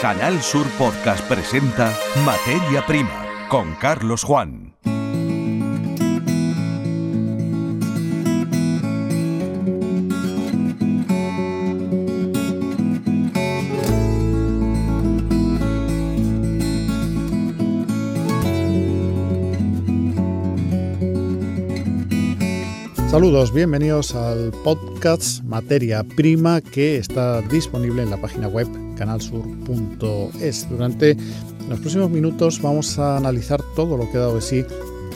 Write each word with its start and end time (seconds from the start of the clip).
Canal 0.00 0.40
Sur 0.40 0.66
Podcast 0.78 1.22
presenta 1.28 1.94
Materia 2.24 2.80
Prima 2.86 3.26
con 3.50 3.74
Carlos 3.74 4.24
Juan. 4.24 4.74
Saludos, 23.10 23.52
bienvenidos 23.52 24.14
al 24.14 24.50
podcast 24.64 25.42
Materia 25.44 26.02
Prima 26.04 26.62
que 26.62 26.96
está 26.96 27.42
disponible 27.42 28.02
en 28.02 28.08
la 28.08 28.16
página 28.16 28.48
web 28.48 28.89
canalsur.es. 29.00 30.68
Durante 30.68 31.16
los 31.70 31.80
próximos 31.80 32.10
minutos 32.10 32.60
vamos 32.60 32.98
a 32.98 33.16
analizar 33.16 33.62
todo 33.74 33.96
lo 33.96 34.10
que 34.10 34.18
ha 34.18 34.20
dado 34.20 34.34
de 34.34 34.42
sí 34.42 34.64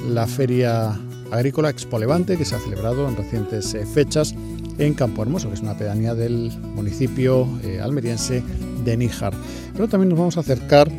la 0.08 0.26
Feria 0.26 0.98
Agrícola 1.30 1.68
Expo 1.68 1.98
Levante 1.98 2.38
que 2.38 2.46
se 2.46 2.54
ha 2.54 2.60
celebrado 2.60 3.06
en 3.06 3.14
recientes 3.14 3.74
eh, 3.74 3.84
fechas 3.84 4.34
en 4.78 4.94
Campo 4.94 5.22
Hermoso, 5.22 5.48
que 5.48 5.54
es 5.54 5.60
una 5.60 5.76
pedanía 5.76 6.14
del 6.14 6.50
municipio 6.74 7.46
eh, 7.62 7.78
almeriense 7.80 8.42
de 8.84 8.96
Níjar. 8.96 9.34
Pero 9.74 9.86
también 9.86 10.08
nos 10.08 10.18
vamos 10.18 10.36
a 10.38 10.40
acercar 10.40 10.90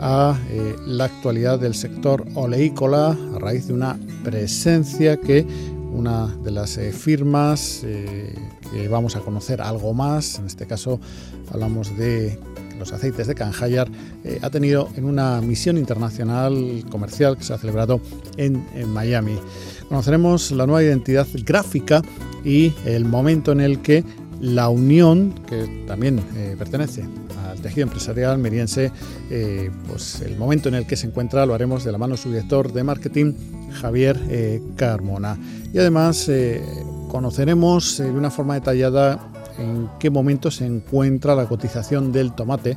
a 0.00 0.38
eh, 0.48 0.76
la 0.86 1.04
actualidad 1.04 1.58
del 1.58 1.74
sector 1.74 2.24
oleícola 2.34 3.18
a 3.34 3.38
raíz 3.38 3.66
de 3.66 3.74
una 3.74 3.98
presencia 4.24 5.18
que 5.18 5.46
una 5.92 6.28
de 6.42 6.52
las 6.52 6.78
firmas 6.92 7.82
que 7.82 8.88
vamos 8.88 9.16
a 9.16 9.20
conocer 9.20 9.60
algo 9.60 9.92
más, 9.92 10.38
en 10.38 10.46
este 10.46 10.64
caso 10.66 11.00
hablamos 11.50 11.96
de 11.96 12.38
los 12.80 12.92
aceites 12.92 13.26
de 13.26 13.34
Canjayar, 13.34 13.88
eh, 14.24 14.40
ha 14.42 14.50
tenido 14.50 14.88
en 14.96 15.04
una 15.04 15.40
misión 15.40 15.76
internacional 15.76 16.84
comercial 16.90 17.36
que 17.36 17.44
se 17.44 17.52
ha 17.52 17.58
celebrado 17.58 18.00
en, 18.36 18.64
Miami. 18.88 19.38
Conoceremos 19.88 20.50
la 20.50 20.66
nueva 20.66 20.82
identidad 20.82 21.26
gráfica 21.44 22.02
y 22.44 22.72
el 22.86 23.04
momento 23.04 23.52
en 23.52 23.60
el 23.60 23.80
que 23.80 24.02
la 24.40 24.70
Unión, 24.70 25.34
que 25.46 25.84
también 25.86 26.20
eh, 26.34 26.56
pertenece 26.58 27.04
al 27.46 27.60
tejido 27.60 27.82
empresarial 27.82 28.38
meriense, 28.38 28.90
eh, 29.30 29.70
pues 29.86 30.22
el 30.22 30.38
momento 30.38 30.70
en 30.70 30.76
el 30.76 30.86
que 30.86 30.96
se 30.96 31.06
encuentra 31.06 31.44
lo 31.44 31.54
haremos 31.54 31.84
de 31.84 31.92
la 31.92 31.98
mano 31.98 32.14
de 32.14 32.22
su 32.22 32.30
director 32.30 32.72
de 32.72 32.82
marketing, 32.82 33.34
Javier 33.72 34.18
Carmona. 34.76 35.38
Y 35.72 35.78
además 35.78 36.30
conoceremos 37.08 37.98
de 37.98 38.10
una 38.10 38.30
forma 38.30 38.54
detallada 38.54 39.29
en 39.58 39.88
qué 39.98 40.10
momento 40.10 40.50
se 40.50 40.66
encuentra 40.66 41.34
la 41.34 41.46
cotización 41.46 42.12
del 42.12 42.32
tomate, 42.32 42.76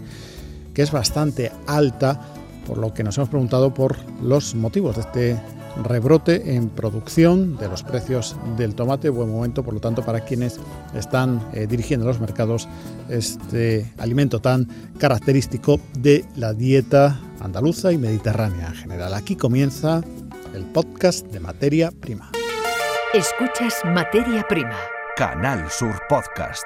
que 0.74 0.82
es 0.82 0.92
bastante 0.92 1.52
alta, 1.68 2.20
por 2.68 2.78
lo 2.78 2.94
que 2.94 3.04
nos 3.04 3.18
hemos 3.18 3.30
preguntado 3.30 3.74
por 3.74 3.98
los 4.22 4.56
motivos 4.56 4.96
de 4.96 5.02
este 5.02 5.40
rebrote 5.82 6.56
en 6.56 6.70
producción 6.70 7.58
de 7.58 7.68
los 7.68 7.84
precios 7.84 8.36
del 8.58 8.76
tomate. 8.76 9.10
Buen 9.10 9.32
momento, 9.32 9.64
por 9.64 9.74
lo 9.74 9.80
tanto, 9.80 10.04
para 10.04 10.22
quienes 10.22 10.60
están 10.94 11.42
eh, 11.54 11.68
dirigiendo 11.68 12.06
los 12.06 12.20
mercados 12.20 12.68
este 13.10 13.92
alimento 13.98 14.40
tan 14.40 14.68
característico 14.98 15.80
de 15.98 16.26
la 16.36 16.54
dieta 16.54 17.20
andaluza 17.40 17.92
y 17.92 17.98
mediterránea 17.98 18.68
en 18.68 18.76
general. 18.76 19.14
Aquí 19.14 19.36
comienza 19.36 20.02
el 20.54 20.64
podcast 20.66 21.26
de 21.28 21.40
Materia 21.40 21.92
Prima. 21.92 22.32
Escuchas 23.14 23.76
Materia 23.86 24.46
Prima. 24.48 24.93
Canal 25.16 25.70
Sur 25.70 26.02
Podcast. 26.10 26.66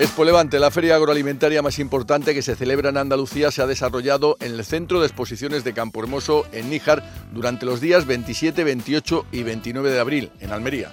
Expo 0.00 0.24
Levante, 0.24 0.58
la 0.58 0.72
feria 0.72 0.96
agroalimentaria 0.96 1.62
más 1.62 1.78
importante 1.78 2.34
que 2.34 2.42
se 2.42 2.56
celebra 2.56 2.88
en 2.88 2.96
Andalucía, 2.96 3.52
se 3.52 3.62
ha 3.62 3.68
desarrollado 3.68 4.36
en 4.40 4.54
el 4.54 4.64
Centro 4.64 4.98
de 4.98 5.06
Exposiciones 5.06 5.62
de 5.62 5.74
Campo 5.74 6.02
Hermoso, 6.02 6.44
en 6.50 6.70
Níjar, 6.70 7.04
durante 7.30 7.66
los 7.66 7.80
días 7.80 8.04
27, 8.06 8.64
28 8.64 9.26
y 9.30 9.44
29 9.44 9.92
de 9.92 10.00
abril, 10.00 10.32
en 10.40 10.50
Almería. 10.50 10.92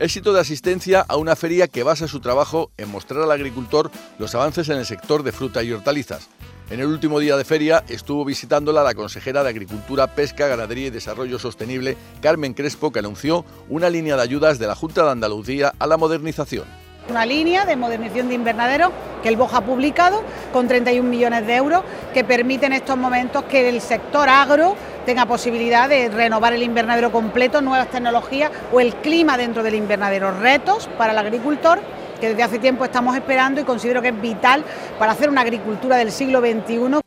Éxito 0.00 0.32
de 0.32 0.40
asistencia 0.40 1.02
a 1.06 1.16
una 1.16 1.36
feria 1.36 1.68
que 1.68 1.84
basa 1.84 2.08
su 2.08 2.18
trabajo 2.18 2.72
en 2.78 2.90
mostrar 2.90 3.22
al 3.22 3.30
agricultor 3.30 3.92
los 4.18 4.34
avances 4.34 4.68
en 4.70 4.78
el 4.78 4.86
sector 4.86 5.22
de 5.22 5.30
fruta 5.30 5.62
y 5.62 5.70
hortalizas. 5.70 6.28
En 6.68 6.80
el 6.80 6.86
último 6.86 7.20
día 7.20 7.36
de 7.36 7.44
feria 7.44 7.84
estuvo 7.88 8.24
visitándola 8.24 8.82
la 8.82 8.94
consejera 8.94 9.44
de 9.44 9.50
Agricultura, 9.50 10.08
Pesca, 10.08 10.48
Ganadería 10.48 10.88
y 10.88 10.90
Desarrollo 10.90 11.38
Sostenible, 11.38 11.96
Carmen 12.20 12.54
Crespo, 12.54 12.90
que 12.90 12.98
anunció 12.98 13.44
una 13.68 13.88
línea 13.88 14.16
de 14.16 14.22
ayudas 14.22 14.58
de 14.58 14.66
la 14.66 14.74
Junta 14.74 15.04
de 15.04 15.12
Andalucía 15.12 15.72
a 15.78 15.86
la 15.86 15.96
modernización. 15.96 16.64
Una 17.08 17.24
línea 17.24 17.64
de 17.66 17.76
modernización 17.76 18.28
de 18.28 18.34
invernadero 18.34 18.90
que 19.22 19.28
el 19.28 19.36
BOJ 19.36 19.54
ha 19.54 19.60
publicado 19.60 20.24
con 20.52 20.66
31 20.66 21.08
millones 21.08 21.46
de 21.46 21.54
euros 21.54 21.82
que 22.12 22.24
permite 22.24 22.66
en 22.66 22.72
estos 22.72 22.96
momentos 22.96 23.44
que 23.44 23.68
el 23.68 23.80
sector 23.80 24.28
agro 24.28 24.74
tenga 25.06 25.24
posibilidad 25.24 25.88
de 25.88 26.08
renovar 26.08 26.52
el 26.52 26.64
invernadero 26.64 27.12
completo, 27.12 27.62
nuevas 27.62 27.92
tecnologías 27.92 28.50
o 28.72 28.80
el 28.80 28.92
clima 28.96 29.38
dentro 29.38 29.62
del 29.62 29.76
invernadero. 29.76 30.32
Retos 30.32 30.88
para 30.98 31.12
el 31.12 31.18
agricultor 31.18 31.78
que 32.20 32.28
desde 32.30 32.42
hace 32.42 32.58
tiempo 32.58 32.84
estamos 32.84 33.16
esperando 33.16 33.60
y 33.60 33.64
considero 33.64 34.02
que 34.02 34.08
es 34.08 34.20
vital 34.20 34.64
para 34.98 35.12
hacer 35.12 35.28
una 35.28 35.42
agricultura 35.42 35.96
del 35.96 36.12
siglo 36.12 36.40
XXI. 36.40 37.00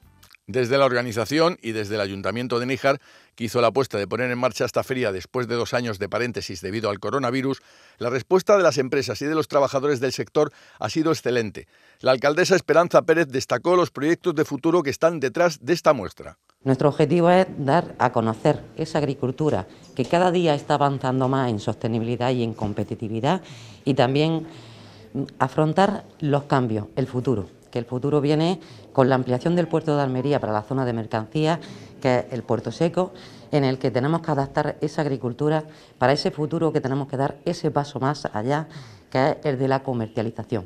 Desde 0.50 0.80
la 0.80 0.86
organización 0.86 1.60
y 1.62 1.74
desde 1.74 1.94
el 1.94 2.02
Ayuntamiento 2.02 2.60
de 2.60 2.66
Níjar, 2.66 3.00
que 3.36 3.44
hizo 3.44 3.62
la 3.62 3.68
apuesta 3.68 4.00
de 4.00 4.08
poner 4.08 4.32
en 4.32 4.40
marcha 4.40 4.66
esta 4.66 4.84
feria 4.84 5.12
después 5.12 5.48
de 5.48 5.54
dos 5.54 5.76
años 5.76 6.00
de 6.00 6.10
paréntesis 6.10 6.60
debido 6.62 6.90
al 6.90 7.00
coronavirus, 7.00 7.62
la 8.00 8.10
respuesta 8.10 8.58
de 8.58 8.64
las 8.64 8.80
empresas 8.80 9.22
y 9.22 9.26
de 9.26 9.36
los 9.36 9.48
trabajadores 9.48 10.00
del 10.00 10.12
sector 10.12 10.52
ha 10.80 10.90
sido 10.90 11.12
excelente. 11.12 11.68
La 12.00 12.12
alcaldesa 12.14 12.56
Esperanza 12.56 13.04
Pérez 13.04 13.28
destacó 13.28 13.76
los 13.76 13.92
proyectos 13.92 14.34
de 14.34 14.44
futuro 14.44 14.82
que 14.82 14.90
están 14.90 15.20
detrás 15.20 15.60
de 15.62 15.74
esta 15.74 15.94
muestra. 15.94 16.40
Nuestro 16.64 16.90
objetivo 16.90 17.30
es 17.30 17.46
dar 17.60 17.94
a 18.00 18.12
conocer 18.12 18.60
esa 18.76 18.98
agricultura 18.98 19.68
que 19.96 20.06
cada 20.06 20.32
día 20.32 20.56
está 20.56 20.74
avanzando 20.74 21.30
más 21.30 21.52
en 21.52 21.60
sostenibilidad 21.60 22.32
y 22.32 22.44
en 22.44 22.56
competitividad 22.56 23.42
y 23.86 23.94
también 23.94 24.48
afrontar 25.40 26.06
los 26.20 26.44
cambios, 26.44 26.88
el 26.96 27.08
futuro 27.08 27.48
que 27.70 27.80
el 27.80 27.86
futuro 27.86 28.22
viene 28.22 28.60
con 28.94 29.10
la 29.10 29.16
ampliación 29.16 29.56
del 29.56 29.68
puerto 29.68 29.96
de 29.96 30.02
Almería 30.02 30.40
para 30.40 30.54
la 30.54 30.64
zona 30.64 30.86
de 30.86 30.94
mercancías, 30.94 31.60
que 32.02 32.20
es 32.20 32.26
el 32.32 32.44
puerto 32.44 32.72
seco, 32.72 33.14
en 33.52 33.64
el 33.64 33.78
que 33.80 33.92
tenemos 33.92 34.22
que 34.22 34.32
adaptar 34.32 34.78
esa 34.82 35.02
agricultura 35.02 35.64
para 35.98 36.14
ese 36.14 36.32
futuro 36.32 36.72
que 36.72 36.82
tenemos 36.82 37.08
que 37.08 37.18
dar 37.18 37.38
ese 37.46 37.72
paso 37.72 38.00
más 38.00 38.26
allá, 38.34 38.68
que 39.12 39.30
es 39.30 39.38
el 39.44 39.58
de 39.58 39.68
la 39.68 39.84
comercialización. 39.84 40.66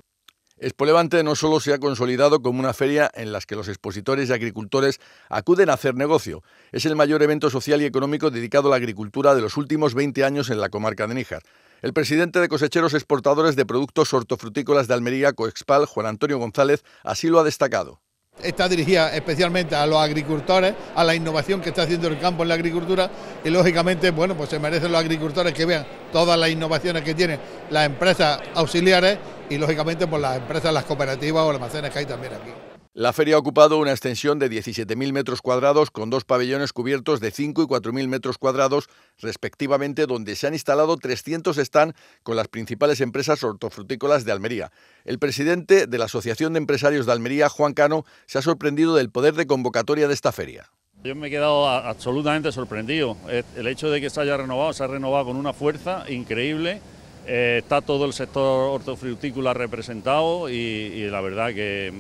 Expo 0.59 0.85
Levante 0.85 1.23
no 1.23 1.35
solo 1.35 1.59
se 1.59 1.73
ha 1.73 1.79
consolidado 1.79 2.41
como 2.41 2.59
una 2.59 2.73
feria 2.73 3.11
en 3.15 3.33
la 3.33 3.41
que 3.41 3.55
los 3.55 3.67
expositores 3.67 4.29
y 4.29 4.33
agricultores 4.33 5.01
acuden 5.27 5.69
a 5.69 5.73
hacer 5.73 5.95
negocio, 5.95 6.41
es 6.71 6.85
el 6.85 6.95
mayor 6.95 7.21
evento 7.21 7.49
social 7.49 7.81
y 7.81 7.85
económico 7.85 8.31
dedicado 8.31 8.69
a 8.69 8.71
la 8.71 8.77
agricultura 8.77 9.35
de 9.35 9.41
los 9.41 9.57
últimos 9.57 9.93
20 9.93 10.23
años 10.23 10.49
en 10.49 10.61
la 10.61 10.69
comarca 10.69 11.07
de 11.07 11.15
Níjar. 11.15 11.41
El 11.83 11.91
presidente 11.91 12.39
de 12.39 12.47
Cosecheros 12.47 12.93
Exportadores 12.93 13.57
de 13.57 13.65
Productos 13.65 14.13
Hortofrutícolas 14.13 14.87
de 14.87 14.93
Almería, 14.93 15.33
Coexpal, 15.33 15.85
Juan 15.85 16.05
Antonio 16.05 16.37
González, 16.37 16.81
así 17.03 17.27
lo 17.27 17.41
ha 17.41 17.43
destacado. 17.43 17.99
Está 18.41 18.69
dirigida 18.69 19.13
especialmente 19.13 19.75
a 19.75 19.85
los 19.85 19.97
agricultores, 19.97 20.75
a 20.95 21.03
la 21.03 21.13
innovación 21.13 21.59
que 21.59 21.69
está 21.69 21.81
haciendo 21.81 22.07
el 22.07 22.17
campo 22.19 22.43
en 22.43 22.49
la 22.49 22.55
agricultura 22.55 23.11
y 23.43 23.49
lógicamente, 23.49 24.11
bueno, 24.11 24.33
pues 24.33 24.49
se 24.49 24.59
merecen 24.59 24.93
los 24.93 25.01
agricultores 25.01 25.53
que 25.53 25.65
vean 25.65 25.85
todas 26.13 26.39
las 26.39 26.49
innovaciones 26.49 27.03
que 27.03 27.15
tienen 27.15 27.37
las 27.69 27.85
empresas 27.85 28.39
auxiliares 28.55 29.19
y 29.49 29.57
lógicamente 29.57 30.07
por 30.07 30.11
pues 30.11 30.21
las 30.21 30.37
empresas, 30.37 30.73
las 30.73 30.85
cooperativas 30.85 31.43
o 31.43 31.49
almacenes 31.49 31.91
que 31.91 31.99
hay 31.99 32.05
también 32.05 32.31
aquí. 32.31 32.72
La 32.95 33.11
feria 33.11 33.37
ha 33.37 33.39
ocupado 33.39 33.79
una 33.79 33.89
extensión 33.89 34.37
de 34.37 34.51
17.000 34.51 35.13
metros 35.13 35.41
cuadrados 35.41 35.89
con 35.89 36.11
dos 36.11 36.25
pabellones 36.25 36.73
cubiertos 36.73 37.19
de 37.19 37.31
5 37.31 37.63
y 37.63 37.65
4.000 37.65 38.07
metros 38.07 38.37
cuadrados 38.37 38.87
respectivamente, 39.17 40.05
donde 40.05 40.35
se 40.35 40.45
han 40.45 40.53
instalado 40.53 40.95
300 40.97 41.57
stands 41.57 41.95
con 42.21 42.35
las 42.35 42.49
principales 42.49 43.01
empresas 43.01 43.43
hortofrutícolas 43.43 44.25
de 44.25 44.31
Almería. 44.31 44.71
El 45.05 45.17
presidente 45.17 45.87
de 45.87 45.97
la 45.97 46.05
Asociación 46.05 46.53
de 46.53 46.59
Empresarios 46.59 47.07
de 47.07 47.13
Almería, 47.13 47.49
Juan 47.49 47.73
Cano, 47.73 48.05
se 48.27 48.37
ha 48.37 48.43
sorprendido 48.43 48.93
del 48.93 49.09
poder 49.09 49.33
de 49.33 49.47
convocatoria 49.47 50.07
de 50.07 50.13
esta 50.13 50.31
feria. 50.31 50.69
Yo 51.03 51.15
me 51.15 51.29
he 51.29 51.31
quedado 51.31 51.67
absolutamente 51.67 52.51
sorprendido. 52.51 53.17
El 53.55 53.65
hecho 53.65 53.89
de 53.89 54.01
que 54.01 54.11
se 54.11 54.21
haya 54.21 54.37
renovado, 54.37 54.71
se 54.71 54.83
ha 54.83 54.87
renovado 54.87 55.25
con 55.25 55.37
una 55.37 55.53
fuerza 55.53 56.05
increíble. 56.09 56.79
Eh, 57.25 57.61
está 57.63 57.81
todo 57.81 58.05
el 58.05 58.13
sector 58.13 58.69
hortofrutícola 58.69 59.55
representado 59.55 60.47
y, 60.47 60.53
y 60.53 61.09
la 61.09 61.21
verdad 61.21 61.55
que 61.55 61.91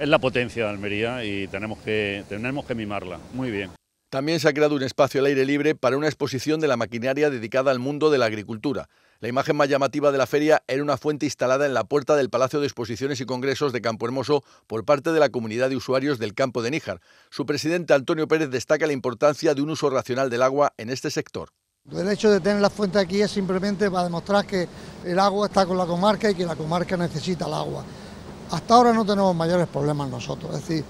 es 0.00 0.08
la 0.08 0.18
potencia 0.18 0.64
de 0.64 0.70
Almería 0.70 1.24
y 1.24 1.46
tenemos 1.48 1.78
que, 1.80 2.24
tenemos 2.28 2.64
que 2.64 2.74
mimarla. 2.74 3.20
Muy 3.34 3.50
bien. 3.50 3.70
También 4.08 4.40
se 4.40 4.48
ha 4.48 4.52
creado 4.54 4.74
un 4.74 4.82
espacio 4.82 5.20
al 5.20 5.26
aire 5.26 5.44
libre 5.44 5.74
para 5.74 5.96
una 5.96 6.08
exposición 6.08 6.58
de 6.58 6.66
la 6.66 6.78
maquinaria 6.78 7.28
dedicada 7.28 7.70
al 7.70 7.78
mundo 7.78 8.10
de 8.10 8.16
la 8.16 8.24
agricultura. 8.24 8.88
La 9.20 9.28
imagen 9.28 9.56
más 9.56 9.68
llamativa 9.68 10.10
de 10.10 10.16
la 10.16 10.26
feria 10.26 10.62
era 10.66 10.82
una 10.82 10.96
fuente 10.96 11.26
instalada 11.26 11.66
en 11.66 11.74
la 11.74 11.84
puerta 11.84 12.16
del 12.16 12.30
Palacio 12.30 12.60
de 12.60 12.66
Exposiciones 12.66 13.20
y 13.20 13.26
Congresos 13.26 13.74
de 13.74 13.82
Campo 13.82 14.06
Hermoso 14.06 14.42
por 14.66 14.86
parte 14.86 15.12
de 15.12 15.20
la 15.20 15.28
comunidad 15.28 15.68
de 15.68 15.76
usuarios 15.76 16.18
del 16.18 16.34
campo 16.34 16.62
de 16.62 16.70
Níjar. 16.70 17.00
Su 17.28 17.44
presidente 17.44 17.92
Antonio 17.92 18.26
Pérez 18.26 18.50
destaca 18.50 18.86
la 18.86 18.94
importancia 18.94 19.54
de 19.54 19.60
un 19.60 19.68
uso 19.68 19.90
racional 19.90 20.30
del 20.30 20.42
agua 20.42 20.72
en 20.78 20.88
este 20.88 21.10
sector. 21.10 21.50
El 21.92 22.10
hecho 22.10 22.30
de 22.30 22.40
tener 22.40 22.62
la 22.62 22.70
fuente 22.70 22.98
aquí 22.98 23.20
es 23.20 23.30
simplemente 23.30 23.90
para 23.90 24.04
demostrar 24.04 24.46
que 24.46 24.66
el 25.04 25.18
agua 25.18 25.46
está 25.46 25.66
con 25.66 25.76
la 25.76 25.86
comarca 25.86 26.30
y 26.30 26.34
que 26.34 26.46
la 26.46 26.56
comarca 26.56 26.96
necesita 26.96 27.46
el 27.46 27.54
agua. 27.54 27.84
Hasta 28.50 28.74
ahora 28.74 28.92
no 28.92 29.04
tenemos 29.04 29.34
mayores 29.34 29.68
problemas 29.68 30.08
nosotros, 30.08 30.54
es 30.54 30.66
decir, 30.66 30.84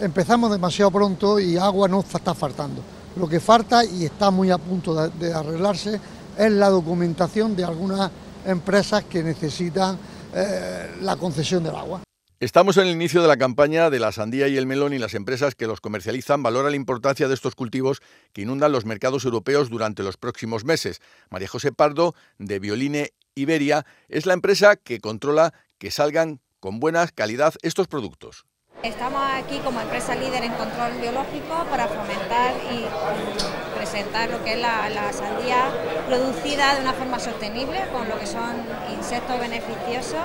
empezamos 0.00 0.50
demasiado 0.50 0.90
pronto 0.90 1.40
y 1.40 1.56
agua 1.56 1.88
no 1.88 2.00
está 2.00 2.34
faltando. 2.34 2.82
Lo 3.16 3.26
que 3.26 3.40
falta 3.40 3.84
y 3.84 4.04
está 4.04 4.30
muy 4.30 4.50
a 4.50 4.58
punto 4.58 5.08
de, 5.08 5.32
arreglarse 5.32 5.98
es 6.36 6.52
la 6.52 6.68
documentación 6.68 7.56
de 7.56 7.64
algunas 7.64 8.10
empresas 8.44 9.04
que 9.04 9.22
necesitan 9.22 9.98
eh, 10.34 10.96
la 11.00 11.16
concesión 11.16 11.64
del 11.64 11.74
agua. 11.74 12.02
Estamos 12.38 12.76
en 12.76 12.88
el 12.88 12.92
inicio 12.92 13.22
de 13.22 13.28
la 13.28 13.38
campaña 13.38 13.88
de 13.88 13.98
la 13.98 14.12
sandía 14.12 14.46
y 14.46 14.58
el 14.58 14.66
melón 14.66 14.92
y 14.92 14.98
las 14.98 15.14
empresas 15.14 15.54
que 15.54 15.66
los 15.66 15.80
comercializan 15.80 16.42
valoran 16.42 16.72
la 16.72 16.76
importancia 16.76 17.28
de 17.28 17.34
estos 17.34 17.54
cultivos 17.54 18.02
que 18.34 18.42
inundan 18.42 18.72
los 18.72 18.84
mercados 18.84 19.24
europeos 19.24 19.70
durante 19.70 20.02
los 20.02 20.18
próximos 20.18 20.66
meses. 20.66 21.00
María 21.30 21.48
José 21.48 21.72
Pardo, 21.72 22.14
de 22.38 22.58
Violine 22.58 23.14
Iberia, 23.34 23.86
es 24.10 24.26
la 24.26 24.34
empresa 24.34 24.76
que 24.76 25.00
controla 25.00 25.54
que 25.78 25.90
salgan 25.90 26.40
con 26.60 26.80
buena 26.80 27.06
calidad 27.08 27.54
estos 27.62 27.88
productos. 27.88 28.44
Estamos 28.82 29.20
aquí 29.32 29.58
como 29.64 29.80
empresa 29.80 30.14
líder 30.14 30.44
en 30.44 30.52
control 30.52 30.92
biológico 31.00 31.66
para 31.70 31.88
fomentar 31.88 32.54
y 32.72 32.84
presentar 33.76 34.30
lo 34.30 34.44
que 34.44 34.52
es 34.52 34.60
la, 34.60 34.88
la, 34.90 35.12
sandía 35.12 35.70
producida 36.06 36.74
de 36.76 36.82
una 36.82 36.92
forma 36.92 37.18
sostenible 37.18 37.80
con 37.92 38.08
lo 38.08 38.18
que 38.18 38.26
son 38.26 38.54
insectos 38.96 39.40
beneficiosos. 39.40 40.20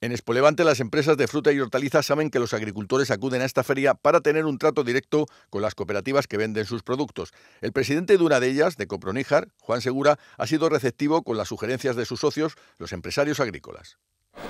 En 0.00 0.12
Espolevante 0.12 0.64
las 0.64 0.80
empresas 0.80 1.16
de 1.16 1.26
fruta 1.26 1.50
y 1.50 1.60
hortalizas 1.60 2.04
saben 2.04 2.28
que 2.28 2.38
los 2.38 2.52
agricultores 2.52 3.10
acuden 3.10 3.40
a 3.40 3.46
esta 3.46 3.64
feria 3.64 3.94
para 3.94 4.20
tener 4.20 4.44
un 4.44 4.58
trato 4.58 4.84
directo 4.84 5.26
con 5.48 5.62
las 5.62 5.74
cooperativas 5.74 6.26
que 6.26 6.36
venden 6.36 6.66
sus 6.66 6.82
productos. 6.82 7.32
El 7.62 7.72
presidente 7.72 8.18
de 8.18 8.22
una 8.22 8.38
de 8.38 8.48
ellas, 8.48 8.76
de 8.76 8.86
Coproníjar, 8.86 9.48
Juan 9.60 9.80
Segura, 9.80 10.18
ha 10.36 10.46
sido 10.46 10.68
receptivo 10.68 11.22
con 11.22 11.38
las 11.38 11.48
sugerencias 11.48 11.96
de 11.96 12.04
sus 12.04 12.20
socios, 12.20 12.54
los 12.76 12.92
empresarios 12.92 13.40
agrícolas. 13.40 13.96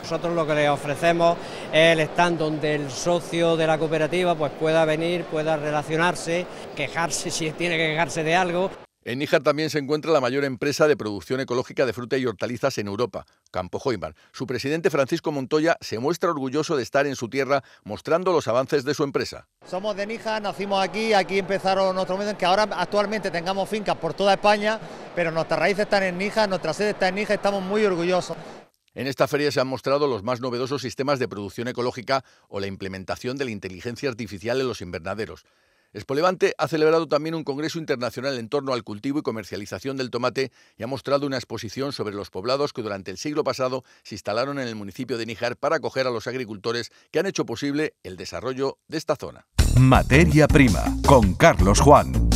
Nosotros 0.04 0.34
lo 0.34 0.46
que 0.46 0.54
le 0.54 0.68
ofrecemos 0.68 1.38
es 1.72 1.96
el 1.96 2.00
stand 2.00 2.38
donde 2.38 2.74
el 2.74 2.90
socio 2.90 3.56
de 3.56 3.66
la 3.66 3.78
cooperativa 3.78 4.34
pues 4.34 4.52
pueda 4.52 4.84
venir, 4.84 5.24
pueda 5.24 5.56
relacionarse, 5.56 6.46
quejarse 6.76 7.30
si 7.32 7.50
tiene 7.52 7.76
que 7.76 7.86
quejarse 7.86 8.22
de 8.22 8.36
algo. 8.36 8.70
En 9.06 9.18
Níjar 9.18 9.42
también 9.42 9.68
se 9.68 9.78
encuentra 9.78 10.12
la 10.12 10.20
mayor 10.20 10.44
empresa 10.44 10.88
de 10.88 10.96
producción 10.96 11.38
ecológica 11.38 11.84
de 11.84 11.92
fruta 11.92 12.16
y 12.16 12.24
hortalizas 12.24 12.78
en 12.78 12.86
Europa, 12.86 13.26
Campo 13.50 13.78
Joimar. 13.78 14.14
Su 14.32 14.46
presidente 14.46 14.88
Francisco 14.88 15.30
Montoya 15.30 15.76
se 15.82 15.98
muestra 15.98 16.30
orgulloso 16.30 16.74
de 16.74 16.82
estar 16.82 17.06
en 17.06 17.14
su 17.14 17.28
tierra 17.28 17.62
mostrando 17.84 18.32
los 18.32 18.48
avances 18.48 18.82
de 18.82 18.94
su 18.94 19.04
empresa. 19.04 19.46
Somos 19.66 19.94
de 19.94 20.06
Níjar, 20.06 20.40
nacimos 20.40 20.82
aquí, 20.82 21.12
aquí 21.12 21.38
empezaron 21.38 21.94
nuestros 21.94 22.18
momentos, 22.18 22.38
que 22.38 22.46
ahora 22.46 22.62
actualmente 22.62 23.30
tengamos 23.30 23.68
fincas 23.68 23.96
por 23.96 24.14
toda 24.14 24.34
España, 24.34 24.80
pero 25.14 25.30
nuestras 25.30 25.60
raíces 25.60 25.84
están 25.84 26.02
en 26.02 26.16
Níjar, 26.16 26.48
nuestra 26.48 26.72
sede 26.72 26.90
está 26.90 27.08
en 27.08 27.16
Níjar, 27.16 27.36
estamos 27.36 27.62
muy 27.62 27.84
orgullosos. 27.84 28.36
En 28.94 29.08
esta 29.08 29.26
feria 29.26 29.50
se 29.50 29.60
han 29.60 29.66
mostrado 29.66 30.06
los 30.06 30.22
más 30.22 30.40
novedosos 30.40 30.82
sistemas 30.82 31.18
de 31.18 31.26
producción 31.26 31.66
ecológica 31.66 32.24
o 32.48 32.60
la 32.60 32.68
implementación 32.68 33.36
de 33.36 33.44
la 33.44 33.50
inteligencia 33.50 34.08
artificial 34.08 34.60
en 34.60 34.68
los 34.68 34.80
invernaderos. 34.80 35.44
Espolevante 35.92 36.54
ha 36.58 36.66
celebrado 36.66 37.06
también 37.06 37.36
un 37.36 37.44
congreso 37.44 37.78
internacional 37.78 38.36
en 38.38 38.48
torno 38.48 38.72
al 38.72 38.82
cultivo 38.82 39.20
y 39.20 39.22
comercialización 39.22 39.96
del 39.96 40.10
tomate 40.10 40.50
y 40.76 40.82
ha 40.82 40.88
mostrado 40.88 41.26
una 41.26 41.36
exposición 41.36 41.92
sobre 41.92 42.14
los 42.14 42.30
poblados 42.30 42.72
que 42.72 42.82
durante 42.82 43.12
el 43.12 43.18
siglo 43.18 43.44
pasado 43.44 43.84
se 44.02 44.16
instalaron 44.16 44.58
en 44.58 44.66
el 44.66 44.74
municipio 44.74 45.18
de 45.18 45.26
Níjar 45.26 45.56
para 45.56 45.76
acoger 45.76 46.08
a 46.08 46.10
los 46.10 46.26
agricultores 46.26 46.90
que 47.12 47.20
han 47.20 47.26
hecho 47.26 47.46
posible 47.46 47.94
el 48.02 48.16
desarrollo 48.16 48.78
de 48.88 48.98
esta 48.98 49.14
zona. 49.14 49.46
Materia 49.76 50.48
prima 50.48 50.84
con 51.06 51.34
Carlos 51.34 51.80
Juan. 51.80 52.33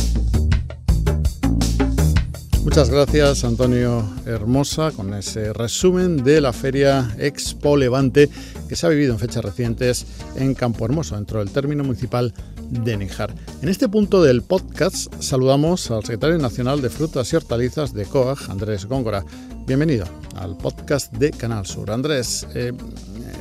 Muchas 2.69 2.91
gracias 2.91 3.43
Antonio 3.45 4.07
Hermosa 4.27 4.91
con 4.91 5.15
ese 5.15 5.53
resumen 5.53 6.23
de 6.23 6.39
la 6.39 6.53
feria 6.53 7.15
Expo 7.17 7.75
Levante 7.75 8.29
que 8.67 8.75
se 8.75 8.85
ha 8.85 8.89
vivido 8.89 9.13
en 9.13 9.19
fechas 9.19 9.43
recientes 9.43 10.05
en 10.35 10.53
Campo 10.53 10.85
Hermoso, 10.85 11.15
dentro 11.15 11.39
del 11.39 11.49
término 11.49 11.83
municipal 11.83 12.31
de 12.69 12.95
Níjar. 12.95 13.33
En 13.63 13.69
este 13.69 13.89
punto 13.89 14.21
del 14.21 14.43
podcast 14.43 15.11
saludamos 15.19 15.89
al 15.89 16.03
secretario 16.03 16.37
nacional 16.37 16.79
de 16.83 16.91
Frutas 16.91 17.33
y 17.33 17.37
Hortalizas 17.37 17.91
de 17.91 18.05
COAG, 18.05 18.51
Andrés 18.51 18.85
Góngora. 18.85 19.25
Bienvenido 19.65 20.05
al 20.35 20.55
podcast 20.55 21.11
de 21.13 21.31
Canal 21.31 21.65
Sur. 21.65 21.89
Andrés, 21.89 22.45
eh, 22.53 22.71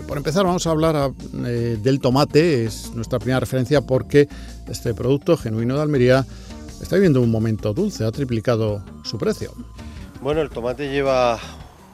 por 0.07 0.17
empezar 0.17 0.47
vamos 0.47 0.67
a 0.67 0.71
hablar 0.71 1.13
eh, 1.45 1.77
del 1.83 2.01
tomate, 2.01 2.65
es 2.65 2.93
nuestra 2.95 3.19
primera 3.19 3.41
referencia 3.41 3.83
porque 3.83 4.27
este 4.71 4.95
producto 4.95 5.37
genuino 5.37 5.75
de 5.75 5.83
Almería 5.83 6.25
está 6.81 6.97
viviendo 6.97 7.21
un 7.21 7.31
momento 7.31 7.73
dulce, 7.73 8.05
ha 8.05 8.13
triplicado 8.13 8.83
su 9.03 9.19
precio. 9.19 9.53
Bueno, 10.21 10.41
el 10.41 10.51
tomate 10.51 10.91
lleva 10.91 11.39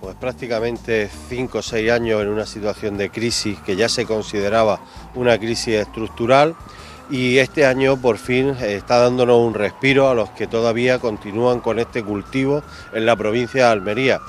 pues 0.00 0.16
prácticamente 0.16 1.08
5 1.28 1.58
o 1.58 1.62
6 1.62 1.90
años 1.90 2.22
en 2.22 2.28
una 2.28 2.46
situación 2.46 2.98
de 2.98 3.10
crisis 3.10 3.58
que 3.60 3.76
ya 3.76 3.88
se 3.88 4.04
consideraba 4.04 4.81
una 5.14 5.38
crisis 5.38 5.75
estructural 5.76 6.54
y 7.10 7.38
este 7.38 7.66
año 7.66 8.00
por 8.00 8.19
fin 8.19 8.50
está 8.60 8.98
dándonos 8.98 9.40
un 9.40 9.54
respiro 9.54 10.08
a 10.08 10.14
los 10.14 10.31
que 10.31 10.46
todavía 10.46 10.98
continúan 10.98 11.60
con 11.60 11.78
este 11.78 12.02
cultivo 12.02 12.62
en 12.92 13.06
la 13.06 13.16
provincia 13.16 13.66
de 13.66 13.72
Almería. 13.72 14.20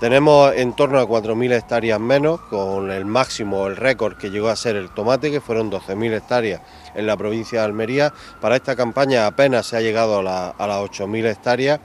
Tenemos 0.00 0.54
en 0.54 0.74
torno 0.74 0.98
a 0.98 1.06
4.000 1.06 1.52
hectáreas 1.52 2.00
menos, 2.00 2.40
con 2.48 2.90
el 2.90 3.04
máximo, 3.04 3.66
el 3.66 3.76
récord 3.76 4.16
que 4.16 4.30
llegó 4.30 4.48
a 4.48 4.56
ser 4.56 4.76
el 4.76 4.88
tomate, 4.88 5.30
que 5.30 5.42
fueron 5.42 5.70
12.000 5.70 6.14
hectáreas 6.14 6.62
en 6.94 7.06
la 7.06 7.16
provincia 7.16 7.60
de 7.60 7.64
Almería. 7.66 8.12
Para 8.40 8.56
esta 8.56 8.76
campaña 8.76 9.26
apenas 9.26 9.66
se 9.66 9.76
ha 9.76 9.80
llegado 9.80 10.18
a, 10.18 10.22
las 10.22 10.54
8.000 10.58 11.26
hectáreas 11.26 11.80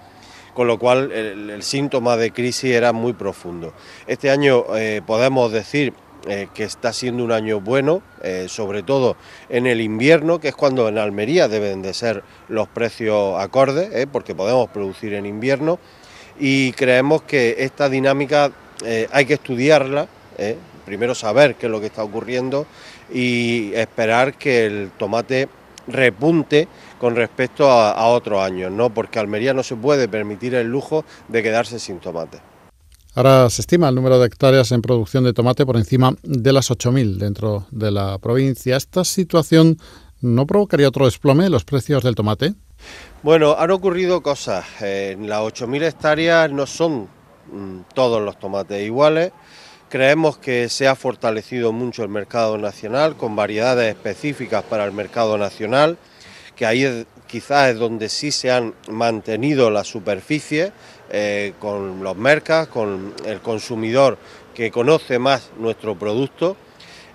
con 0.54 0.68
lo 0.68 0.80
cual 0.80 1.12
el, 1.12 1.62
síntoma 1.63 2.16
de 2.16 2.31
crisis 2.31 2.72
era 2.72 2.94
muy 2.94 3.12
profundo. 3.12 3.74
Este 4.07 4.31
año 4.31 4.63
eh, 4.78 5.02
podemos 5.06 5.52
decir 5.52 5.94
eh, 6.28 6.48
que 6.54 6.63
está 6.63 6.94
siendo 6.94 7.25
un 7.25 7.34
año 7.34 7.60
bueno, 7.60 8.02
eh, 8.24 8.46
sobre 8.48 8.81
todo 8.81 9.18
en 9.50 9.68
el 9.68 9.81
invierno, 9.81 10.40
que 10.40 10.48
es 10.48 10.56
cuando 10.56 10.88
en 10.88 10.98
Almería 10.98 11.50
deben 11.50 11.81
de 11.81 11.94
ser 11.94 12.24
los 12.48 12.69
precios 12.69 13.38
acordes, 13.38 14.07
porque 14.10 14.34
podemos 14.34 14.69
producir 14.69 15.13
en 15.13 15.25
invierno 15.25 15.78
y 16.40 16.72
creemos 16.72 17.24
que 17.24 17.57
esta 17.60 17.90
dinámica 17.90 18.52
hay 19.12 19.25
que 19.25 19.36
estudiarla, 19.36 20.07
primero 20.86 21.16
saber 21.16 21.56
qué 21.56 21.66
es 21.66 21.72
lo 21.72 21.80
que 21.80 21.88
está 21.88 22.04
ocurriendo 22.04 22.66
y 23.13 23.74
esperar 23.74 24.38
que 24.38 24.66
el 24.66 24.92
tomate 24.98 25.50
repunte 25.88 26.68
con 27.00 27.16
respecto 27.16 27.69
a, 27.69 28.07
otros 28.07 28.42
años, 28.42 28.72
¿no? 28.72 28.90
porque 28.90 29.19
Almería 29.19 29.54
no 29.54 29.63
se 29.63 29.75
puede 29.75 30.07
permitir 30.07 30.56
el 30.56 30.68
lujo 30.68 31.06
de 31.28 31.44
quedarse 31.44 31.80
sin 31.80 32.00
tomate. 32.00 32.40
Ahora 33.13 33.50
se 33.50 33.62
estima 33.62 33.88
el 33.88 33.96
número 33.96 34.19
de 34.19 34.28
hectáreas 34.28 34.72
en 34.72 34.81
producción 34.81 35.24
de 35.24 35.31
tomate 35.31 35.66
por 35.66 35.78
encima 35.78 36.16
de 36.24 36.52
las 36.52 36.69
8.000 36.69 37.16
dentro 37.18 37.66
de 37.72 37.92
la 37.92 38.18
provincia. 38.18 38.76
¿Esta 38.76 39.06
situación 39.06 39.78
no 40.19 40.45
provocaría 40.45 40.90
otro 40.90 41.06
desplome 41.06 41.45
en 41.45 41.52
los 41.52 41.64
precios 41.64 42.04
del 42.04 42.16
tomate? 42.16 42.56
Bueno, 43.24 43.56
han 43.57 43.71
ocurrido 43.71 44.21
cosas. 44.21 44.66
En 44.81 45.30
las 45.30 45.40
8.000 45.40 45.83
hectáreas 45.83 46.52
no 46.52 46.66
son 46.66 47.07
mm, 47.52 47.80
todos 47.94 48.21
los 48.21 48.38
tomates 48.38 48.85
iguales. 48.85 49.31
Creemos 49.89 50.37
que 50.37 50.68
se 50.69 50.87
ha 50.87 50.95
fortalecido 50.95 51.71
mucho 51.71 52.04
el 52.04 52.09
mercado 52.09 52.57
nacional 52.57 53.15
con 53.15 53.35
variedades 53.35 53.94
específicas 53.94 54.63
para 54.63 54.83
el 54.83 54.92
mercado 54.92 55.37
nacional, 55.37 55.97
que 56.56 56.65
ahí 56.65 57.06
quizás 57.27 57.69
es 57.69 57.77
donde 57.77 58.09
sí 58.09 58.31
se 58.31 58.51
han 58.51 58.73
mantenido 58.89 59.69
las 59.69 59.87
superficies 59.87 60.71
eh, 61.11 61.54
con 61.59 62.04
los 62.04 62.18
mercas, 62.18 62.68
con 62.68 63.13
el 63.25 63.42
consumidor 63.42 64.18
que 64.56 64.71
conoce 64.71 65.19
más 65.19 65.51
nuestro 65.57 65.95
producto 65.95 66.57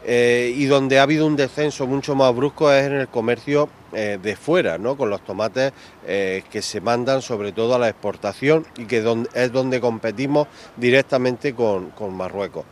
eh, 0.04 0.54
y 0.56 0.64
donde 0.64 0.98
ha 0.98 1.02
habido 1.02 1.26
un 1.26 1.36
descenso 1.36 1.86
mucho 1.86 2.14
más 2.14 2.34
brusco 2.34 2.72
es 2.72 2.86
en 2.86 2.94
el 2.94 3.08
comercio 3.08 3.68
eh, 3.92 4.18
de 4.22 4.34
fuera, 4.34 4.78
¿no? 4.78 4.96
con 4.96 5.10
los 5.10 5.22
tomates 5.22 5.72
eh, 6.06 6.42
que 6.50 6.62
se 6.62 6.80
mandan 6.80 7.20
sobre 7.20 7.52
todo 7.52 7.74
a 7.74 7.78
la 7.78 7.88
exportación 7.90 8.66
y 8.78 8.86
que 8.86 9.04
es 9.34 9.52
donde 9.52 9.80
competimos 9.80 10.48
directamente 10.76 11.54
con, 11.54 11.92
Marruecos. 12.16 12.64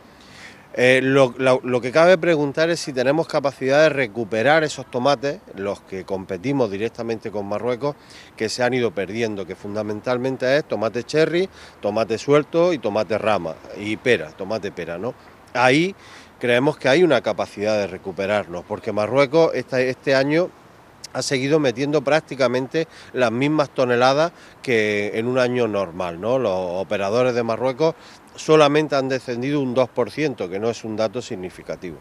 Lo, 1.01 1.35
lo, 1.37 1.81
que 1.81 1.91
cabe 1.91 2.17
preguntar 2.17 2.69
es 2.69 2.79
si 2.79 2.93
tenemos 2.93 3.27
capacidad 3.27 3.83
de 3.83 3.89
recuperar 3.89 4.63
esos 4.63 4.89
tomates, 4.89 5.39
los 5.55 5.81
que 5.81 6.05
competimos 6.05 6.71
directamente 6.71 7.31
con 7.31 7.47
Marruecos, 7.47 7.95
que 8.37 8.47
se 8.47 8.63
han 8.63 8.73
ido 8.73 8.91
perdiendo, 8.91 9.45
que 9.45 9.55
fundamentalmente 9.55 10.57
es 10.57 10.63
tomate 10.65 11.03
cherry, 11.03 11.49
tomate 11.81 12.17
suelto 12.17 12.71
y 12.71 12.79
tomate 12.79 13.17
rama, 13.17 13.55
y 13.77 13.97
pera, 13.97 14.29
tomate 14.29 14.71
pera, 14.71 14.97
¿no? 14.97 15.13
Ahí 15.53 15.95
creemos 16.39 16.77
que 16.77 16.89
hay 16.89 17.03
una 17.03 17.21
capacidad 17.21 17.77
de 17.77 17.87
recuperarnos, 17.87 18.63
porque 18.67 18.91
Marruecos 18.91 19.51
este 19.53 20.15
año 20.15 20.49
ha 21.13 21.21
seguido 21.21 21.59
metiendo 21.59 22.03
prácticamente 22.03 22.87
las 23.13 23.31
mismas 23.31 23.69
toneladas 23.73 24.31
que 24.61 25.11
en 25.15 25.27
un 25.27 25.39
año 25.39 25.67
normal. 25.67 26.21
¿no? 26.21 26.39
Los 26.39 26.53
operadores 26.55 27.33
de 27.35 27.43
Marruecos 27.43 27.95
solamente 28.35 28.95
han 28.95 29.09
descendido 29.09 29.59
un 29.59 29.75
2%, 29.75 30.49
que 30.49 30.59
no 30.59 30.69
es 30.69 30.83
un 30.83 30.95
dato 30.95 31.21
significativo. 31.21 31.97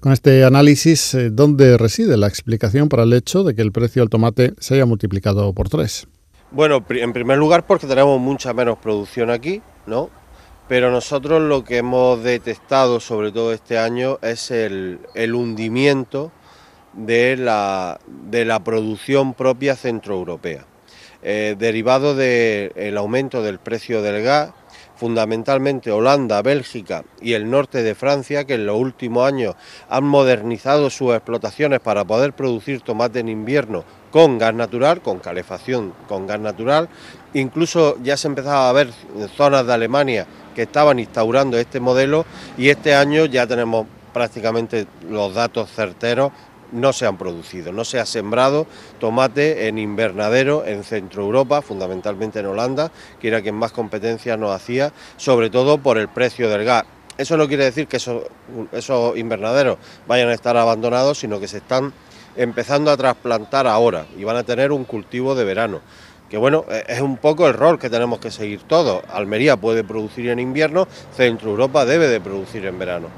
Con 0.00 0.12
este 0.12 0.44
análisis, 0.44 1.16
¿dónde 1.30 1.78
reside 1.78 2.16
la 2.16 2.26
explicación 2.26 2.88
para 2.88 3.04
el 3.04 3.12
hecho 3.12 3.44
de 3.44 3.54
que 3.54 3.62
el 3.62 3.70
precio 3.70 4.02
del 4.02 4.10
tomate 4.10 4.52
se 4.58 4.74
haya 4.74 4.86
multiplicado 4.86 5.52
por 5.52 5.68
tres? 5.68 6.08
Bueno, 6.50 6.84
en 6.88 7.12
primer 7.12 7.38
lugar 7.38 7.64
porque 7.66 7.86
tenemos 7.86 8.20
mucha 8.20 8.52
menos 8.52 8.78
producción 8.78 9.30
aquí, 9.30 9.62
¿no? 9.86 10.10
Pero 10.68 10.90
nosotros 10.90 11.42
lo 11.42 11.64
que 11.64 11.78
hemos 11.78 12.22
detectado, 12.22 13.00
sobre 13.00 13.32
todo 13.32 13.52
este 13.52 13.78
año, 13.78 14.18
es 14.22 14.50
el, 14.50 14.98
hundimiento 15.34 16.32
de 16.92 17.36
la, 17.36 18.00
de 18.06 18.44
la, 18.44 18.62
producción 18.62 19.34
propia 19.34 19.76
centroeuropea, 19.76 20.64
eh, 21.22 21.56
derivado 21.58 22.14
del 22.14 22.96
aumento 22.96 23.42
del 23.42 23.58
precio 23.58 24.02
del 24.02 24.22
gas, 24.22 24.52
fundamentalmente 25.02 25.90
Holanda, 25.90 26.42
Bélgica 26.42 27.02
y 27.20 27.32
el 27.32 27.50
norte 27.50 27.82
de 27.82 27.96
Francia, 27.96 28.44
que 28.44 28.54
en 28.54 28.66
los 28.66 28.78
últimos 28.78 29.26
años 29.26 29.56
han 29.88 30.04
modernizado 30.04 30.90
sus 30.90 31.12
explotaciones 31.12 31.80
para 31.80 32.04
poder 32.04 32.34
producir 32.34 32.82
tomate 32.82 33.18
en 33.18 33.28
invierno 33.28 33.82
con 34.12 34.38
gas 34.38 34.54
natural, 34.54 35.00
con 35.02 35.18
calefacción 35.18 35.92
con 36.06 36.28
gas 36.28 36.38
natural. 36.38 36.88
Incluso 37.34 37.98
ya 38.04 38.16
se 38.16 38.28
empezaba 38.28 38.68
a 38.68 38.72
ver 38.72 38.90
zonas 39.36 39.66
de 39.66 39.72
Alemania 39.72 40.26
que 40.54 40.62
estaban 40.62 40.98
instaurando 40.98 41.58
este 41.58 41.80
modelo 41.80 42.24
y 42.56 42.68
este 42.68 42.94
año 42.94 43.24
ya 43.26 43.46
tenemos 43.46 43.86
prácticamente 44.12 44.86
los 45.08 45.34
datos 45.34 45.70
certeros 45.70 46.32
no 46.72 46.92
se 46.92 47.06
han 47.06 47.18
producido, 47.18 47.72
no 47.72 47.84
se 47.84 48.00
ha 48.00 48.06
sembrado 48.06 48.66
tomate 48.98 49.68
en 49.68 49.78
invernadero 49.78 50.64
en 50.64 50.84
Centro 50.84 51.22
Europa, 51.22 51.62
fundamentalmente 51.62 52.40
en 52.40 52.46
Holanda, 52.46 52.90
que 53.20 53.28
era 53.28 53.42
quien 53.42 53.54
más 53.54 53.72
competencia 53.72 54.36
nos 54.36 54.52
hacía, 54.52 54.92
sobre 55.18 55.50
todo 55.50 55.78
por 55.78 55.98
el 55.98 56.08
precio 56.08 56.48
del 56.48 56.64
gas. 56.64 56.84
Eso 57.18 57.36
no 57.36 57.46
quiere 57.46 57.64
decir 57.64 57.86
que 57.86 57.98
esos, 57.98 58.24
esos 58.72 59.16
invernaderos 59.18 59.76
vayan 60.08 60.28
a 60.28 60.34
estar 60.34 60.56
abandonados, 60.56 61.18
sino 61.18 61.38
que 61.38 61.46
se 61.46 61.58
están 61.58 61.92
empezando 62.36 62.90
a 62.90 62.96
trasplantar 62.96 63.66
ahora 63.66 64.06
y 64.16 64.24
van 64.24 64.36
a 64.36 64.42
tener 64.42 64.72
un 64.72 64.84
cultivo 64.84 65.34
de 65.34 65.44
verano. 65.44 65.80
Que 66.32 66.38
bueno, 66.38 66.64
e, 66.70 66.94
es 66.94 67.02
un 67.02 67.18
poco 67.18 67.46
el 67.46 67.52
rol 67.52 67.78
que 67.78 67.90
tenemos 67.90 68.18
que 68.18 68.30
seguir 68.30 68.60
todos. 68.60 69.02
Almería 69.12 69.58
puede 69.58 69.84
producir 69.84 70.30
en 70.30 70.38
invierno, 70.38 70.88
Centro 71.14 71.50
Europa 71.50 71.84
debe 71.84 72.08
de 72.08 72.22
producir 72.22 72.64
en 72.64 72.78
verano. 72.78 73.08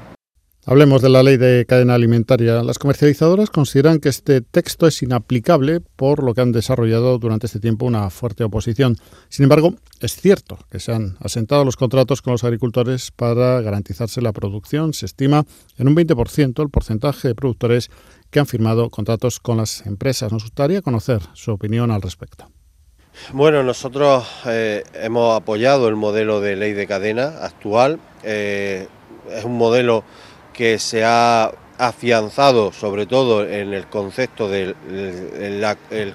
Hablemos 0.65 1.01
de 1.01 1.07
la 1.07 1.23
ley 1.23 1.37
de 1.37 1.65
cadena 1.65 1.93
alimentaria. 1.93 2.61
Las 2.61 2.77
comercializadoras 2.77 3.49
consideran 3.49 3.99
que 3.99 4.09
este 4.09 4.41
texto 4.41 4.85
es 4.85 5.01
inaplicable 5.01 5.79
por 5.79 6.23
lo 6.23 6.33
que 6.33 6.41
han 6.41 6.51
desarrollado 6.51 7.17
durante 7.17 7.45
este 7.45 7.61
tiempo 7.61 7.85
una 7.85 8.09
fuerte 8.09 8.43
oposición. 8.43 8.97
Sin 9.29 9.43
embargo, 9.43 9.75
es 10.01 10.17
cierto 10.17 10.59
que 10.69 10.81
se 10.81 10.91
han 10.91 11.15
asentado 11.21 11.63
los 11.63 11.77
contratos 11.77 12.21
con 12.21 12.33
los 12.33 12.43
agricultores 12.43 13.11
para 13.11 13.61
garantizarse 13.61 14.21
la 14.21 14.33
producción. 14.33 14.91
Se 14.91 15.05
estima 15.05 15.45
en 15.77 15.87
un 15.87 15.95
20% 15.95 16.61
el 16.61 16.69
porcentaje 16.69 17.29
de 17.29 17.35
productores 17.35 17.89
que 18.29 18.41
han 18.41 18.45
firmado 18.45 18.89
contratos 18.89 19.39
con 19.39 19.55
las 19.55 19.85
empresas. 19.85 20.33
Nos 20.33 20.43
gustaría 20.43 20.81
conocer 20.81 21.21
su 21.33 21.51
opinión 21.51 21.91
al 21.91 22.01
respecto. 22.01 22.54
Bueno, 23.31 23.63
nosotros 23.63 24.27
eh, 24.45 24.83
hemos 24.93 25.35
apoyado 25.35 25.87
el 25.87 25.95
modelo 25.95 26.41
de 26.41 26.55
ley 26.57 26.73
de 26.73 26.85
cadena 26.85 27.39
actual. 27.41 27.97
Eh, 28.23 28.87
es 29.31 29.43
un 29.45 29.57
modelo 29.57 30.03
que 30.53 30.79
se 30.79 31.03
ha 31.05 31.51
afianzado 31.77 32.71
sobre 32.71 33.05
todo 33.05 33.45
en 33.45 33.73
el 33.73 33.87
concepto 33.87 34.49
del 34.49 34.75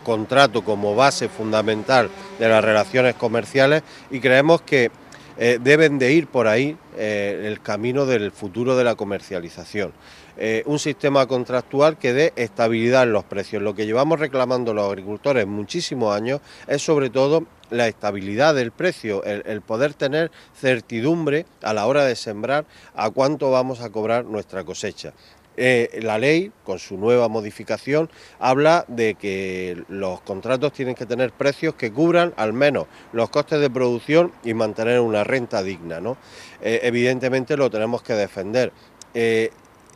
contrato 0.03 0.63
como 0.63 0.95
base 0.95 1.29
fundamental 1.29 2.09
de 2.39 2.49
las 2.49 2.65
relaciones 2.65 3.15
comerciales 3.15 3.83
y 4.11 4.21
creemos 4.21 4.63
que 4.63 4.91
eh, 5.39 5.59
deben 5.61 5.99
de 5.99 6.13
ir 6.13 6.29
por 6.29 6.49
ahí 6.49 6.77
el 6.97 7.61
camino 7.63 8.05
del 8.05 8.31
futuro 8.31 8.77
de 8.77 8.85
la 8.85 8.95
comercialización. 8.95 9.93
Eh, 10.37 10.63
un 10.67 10.79
sistema 10.79 11.27
contractual 11.27 11.99
que 11.99 12.13
dé 12.13 12.33
estabilidad 12.37 13.03
en 13.03 13.13
los 13.13 13.25
precios. 13.25 13.63
Lo 13.63 13.75
que 13.75 13.87
llevamos 13.87 14.21
reclamando 14.21 14.73
los 14.75 14.89
agricultores 14.89 15.47
muchísimos 15.47 16.15
años 16.15 16.41
es 16.67 16.83
sobre 16.83 17.11
todo 17.11 17.47
la 17.71 17.89
estabilidad 17.89 18.55
del 18.55 18.73
precio, 18.73 19.23
el, 19.25 19.61
poder 19.61 19.95
tener 19.95 20.31
certidumbre 20.55 21.47
a 21.63 21.73
la 21.73 21.87
hora 21.87 22.05
de 22.05 22.17
sembrar 22.17 22.65
a 22.95 23.11
cuánto 23.11 23.51
vamos 23.51 23.81
a 23.81 23.91
cobrar 23.91 24.25
nuestra 24.25 24.65
cosecha. 24.65 25.13
Eh, 25.57 26.01
la 26.03 26.19
ley, 26.19 26.53
con 26.65 26.79
su 26.79 26.97
nueva 26.97 27.29
modificación, 27.29 28.09
habla 28.39 28.85
de 28.89 29.15
que 29.15 29.83
los 29.89 30.21
contratos 30.23 30.73
tienen 30.73 30.95
que 30.95 31.07
tener 31.07 31.33
precios 31.33 31.75
que 31.75 31.93
cubran 31.93 32.33
al 32.37 32.53
menos 32.53 32.87
los 33.13 33.29
costes 33.31 33.61
de 33.61 33.69
producción 33.69 34.33
y 34.43 34.55
mantener 34.55 35.01
una 35.01 35.23
renta 35.23 35.63
digna. 35.63 36.01
¿no? 36.01 36.17
Eh, 36.63 36.81
evidentemente 36.85 37.57
lo 37.57 37.69
tenemos 37.69 38.03
que 38.03 38.15
defender. 38.15 38.73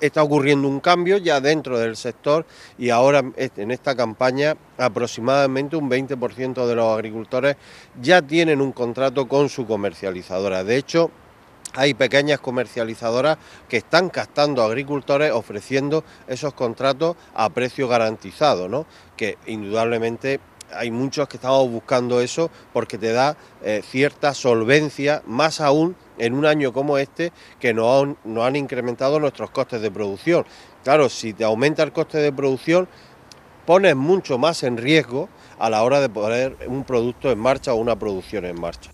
Está 0.00 0.22
ocurriendo 0.22 0.68
un 0.68 0.80
cambio 0.80 1.16
ya 1.18 1.40
dentro 1.40 1.78
del 1.78 1.96
sector 1.96 2.46
y 2.78 2.90
ahora 2.90 3.22
en 3.36 3.70
esta 3.70 3.94
campaña 3.94 4.56
aproximadamente 4.78 5.76
un 5.76 5.90
20% 5.90 6.66
de 6.66 6.74
los 6.74 6.94
agricultores 6.94 7.56
ya 8.00 8.22
tienen 8.22 8.60
un 8.60 8.72
contrato 8.72 9.28
con 9.28 9.48
su 9.48 9.66
comercializadora. 9.66 10.64
De 10.64 10.76
hecho, 10.76 11.10
hay 11.74 11.94
pequeñas 11.94 12.38
comercializadoras 12.38 13.38
que 13.68 13.78
están 13.78 14.08
captando 14.08 14.62
agricultores 14.62 15.32
ofreciendo 15.32 16.04
esos 16.28 16.54
contratos 16.54 17.16
a 17.34 17.50
precio 17.50 17.88
garantizado, 17.88 18.68
¿no? 18.68 18.86
que 19.16 19.38
indudablemente 19.46 20.40
hay 20.72 20.90
muchos 20.90 21.28
que 21.28 21.36
estamos 21.36 21.70
buscando 21.70 22.20
eso 22.20 22.50
porque 22.72 22.98
te 22.98 23.12
da 23.12 23.36
eh, 23.62 23.82
cierta 23.88 24.34
solvencia, 24.34 25.22
más 25.26 25.60
aún 25.60 25.96
en 26.18 26.34
un 26.34 26.46
año 26.46 26.72
como 26.72 26.98
este 26.98 27.32
que 27.60 27.74
nos 27.74 28.02
han, 28.02 28.16
nos 28.24 28.44
han 28.44 28.56
incrementado 28.56 29.18
nuestros 29.20 29.50
costes 29.50 29.82
de 29.82 29.90
producción. 29.90 30.44
Claro, 30.82 31.08
si 31.08 31.32
te 31.32 31.44
aumenta 31.44 31.82
el 31.82 31.92
coste 31.92 32.18
de 32.18 32.32
producción, 32.32 32.88
pones 33.66 33.96
mucho 33.96 34.38
más 34.38 34.62
en 34.62 34.76
riesgo 34.76 35.28
a 35.58 35.70
la 35.70 35.82
hora 35.82 36.00
de 36.00 36.08
poner 36.08 36.56
un 36.66 36.84
producto 36.84 37.30
en 37.30 37.38
marcha 37.38 37.72
o 37.72 37.76
una 37.76 37.96
producción 37.98 38.44
en 38.44 38.60
marcha. 38.60 38.93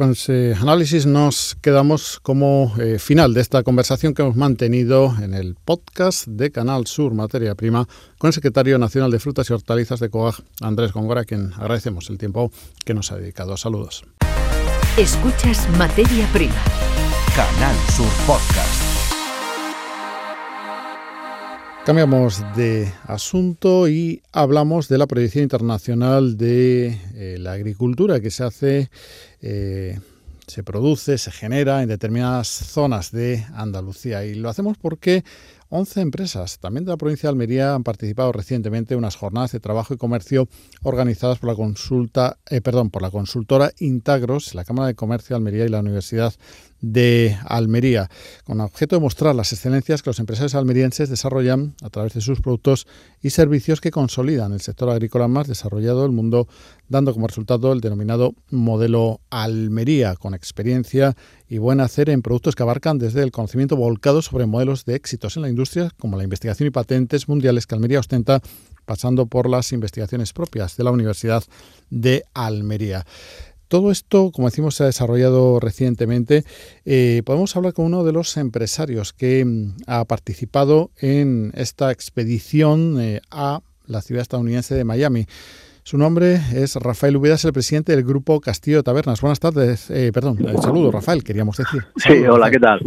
Con 0.00 0.12
ese 0.12 0.54
análisis 0.58 1.04
nos 1.04 1.58
quedamos 1.60 2.20
como 2.22 2.72
eh, 2.78 2.98
final 2.98 3.34
de 3.34 3.42
esta 3.42 3.62
conversación 3.62 4.14
que 4.14 4.22
hemos 4.22 4.34
mantenido 4.34 5.14
en 5.20 5.34
el 5.34 5.56
podcast 5.56 6.26
de 6.26 6.50
Canal 6.50 6.86
Sur 6.86 7.12
Materia 7.12 7.54
Prima 7.54 7.86
con 8.16 8.28
el 8.28 8.32
secretario 8.32 8.78
nacional 8.78 9.10
de 9.10 9.18
Frutas 9.18 9.50
y 9.50 9.52
Hortalizas 9.52 10.00
de 10.00 10.08
COAG, 10.08 10.36
Andrés 10.62 10.94
Góngora, 10.94 11.20
a 11.20 11.24
quien 11.26 11.52
agradecemos 11.52 12.08
el 12.08 12.16
tiempo 12.16 12.50
que 12.86 12.94
nos 12.94 13.12
ha 13.12 13.16
dedicado. 13.16 13.58
Saludos. 13.58 14.02
Escuchas 14.96 15.68
Materia 15.76 16.26
Prima. 16.32 16.64
Canal 17.36 17.76
Sur 17.94 18.08
Podcast. 18.26 18.79
Cambiamos 21.90 22.44
de 22.54 22.88
asunto 23.08 23.88
y 23.88 24.22
hablamos 24.30 24.86
de 24.86 24.96
la 24.96 25.08
proyección 25.08 25.42
internacional 25.42 26.36
de 26.36 26.96
eh, 27.16 27.36
la 27.40 27.50
agricultura 27.50 28.20
que 28.20 28.30
se 28.30 28.44
hace, 28.44 28.90
eh, 29.42 29.98
se 30.46 30.62
produce, 30.62 31.18
se 31.18 31.32
genera 31.32 31.82
en 31.82 31.88
determinadas 31.88 32.46
zonas 32.46 33.10
de 33.10 33.44
Andalucía. 33.54 34.24
Y 34.24 34.36
lo 34.36 34.48
hacemos 34.48 34.78
porque 34.78 35.24
11 35.70 36.00
empresas, 36.00 36.60
también 36.60 36.84
de 36.84 36.92
la 36.92 36.96
provincia 36.96 37.26
de 37.26 37.32
Almería, 37.32 37.74
han 37.74 37.82
participado 37.82 38.30
recientemente 38.30 38.94
en 38.94 38.98
unas 38.98 39.16
jornadas 39.16 39.50
de 39.50 39.58
trabajo 39.58 39.92
y 39.92 39.96
comercio 39.96 40.48
organizadas 40.84 41.40
por 41.40 41.50
la 41.50 41.56
consulta, 41.56 42.38
eh, 42.50 42.60
perdón, 42.60 42.90
por 42.90 43.02
la 43.02 43.10
consultora 43.10 43.72
Intagros, 43.80 44.54
la 44.54 44.64
Cámara 44.64 44.86
de 44.86 44.94
Comercio 44.94 45.34
de 45.34 45.38
Almería 45.38 45.64
y 45.64 45.68
la 45.68 45.80
Universidad 45.80 46.34
de 46.80 47.36
Almería, 47.44 48.08
con 48.44 48.60
objeto 48.60 48.96
de 48.96 49.00
mostrar 49.00 49.34
las 49.34 49.52
excelencias 49.52 50.02
que 50.02 50.10
los 50.10 50.18
empresarios 50.18 50.54
almerienses 50.54 51.10
desarrollan 51.10 51.74
a 51.82 51.90
través 51.90 52.14
de 52.14 52.20
sus 52.20 52.40
productos 52.40 52.86
y 53.22 53.30
servicios 53.30 53.80
que 53.80 53.90
consolidan 53.90 54.52
el 54.52 54.60
sector 54.60 54.88
agrícola 54.90 55.28
más 55.28 55.46
desarrollado 55.46 56.02
del 56.02 56.12
mundo, 56.12 56.48
dando 56.88 57.12
como 57.12 57.26
resultado 57.26 57.72
el 57.72 57.80
denominado 57.80 58.34
modelo 58.50 59.20
Almería, 59.30 60.16
con 60.16 60.34
experiencia 60.34 61.16
y 61.48 61.58
buen 61.58 61.80
hacer 61.80 62.08
en 62.10 62.22
productos 62.22 62.54
que 62.54 62.62
abarcan 62.62 62.98
desde 62.98 63.22
el 63.22 63.32
conocimiento 63.32 63.76
volcado 63.76 64.22
sobre 64.22 64.46
modelos 64.46 64.84
de 64.84 64.94
éxitos 64.94 65.36
en 65.36 65.42
la 65.42 65.48
industria, 65.48 65.90
como 65.98 66.16
la 66.16 66.24
investigación 66.24 66.66
y 66.66 66.70
patentes 66.70 67.28
mundiales 67.28 67.66
que 67.66 67.74
Almería 67.74 68.00
ostenta, 68.00 68.40
pasando 68.84 69.26
por 69.26 69.48
las 69.48 69.72
investigaciones 69.72 70.32
propias 70.32 70.76
de 70.76 70.84
la 70.84 70.90
Universidad 70.90 71.44
de 71.90 72.24
Almería. 72.34 73.06
Todo 73.70 73.92
esto, 73.92 74.32
como 74.32 74.48
decimos, 74.48 74.74
se 74.74 74.82
ha 74.82 74.86
desarrollado 74.86 75.60
recientemente. 75.60 76.42
Eh, 76.84 77.22
podemos 77.24 77.54
hablar 77.54 77.72
con 77.72 77.84
uno 77.84 78.02
de 78.02 78.10
los 78.10 78.36
empresarios 78.36 79.12
que 79.12 79.44
mm, 79.44 79.76
ha 79.86 80.04
participado 80.06 80.90
en 80.98 81.52
esta 81.54 81.92
expedición 81.92 83.00
eh, 83.00 83.20
a 83.30 83.60
la 83.86 84.02
ciudad 84.02 84.22
estadounidense 84.22 84.74
de 84.74 84.82
Miami. 84.82 85.26
Su 85.84 85.98
nombre 85.98 86.40
es 86.52 86.74
Rafael 86.74 87.16
Ubidas, 87.16 87.44
el 87.44 87.52
presidente 87.52 87.94
del 87.94 88.04
grupo 88.04 88.40
Castillo 88.40 88.78
de 88.78 88.82
Tabernas. 88.82 89.20
Buenas 89.20 89.38
tardes, 89.38 89.88
eh, 89.90 90.10
perdón, 90.12 90.38
saludo 90.60 90.90
Rafael, 90.90 91.22
queríamos 91.22 91.56
decir. 91.56 91.84
sí, 91.96 92.24
hola, 92.26 92.50
¿qué 92.50 92.58
tal? 92.58 92.80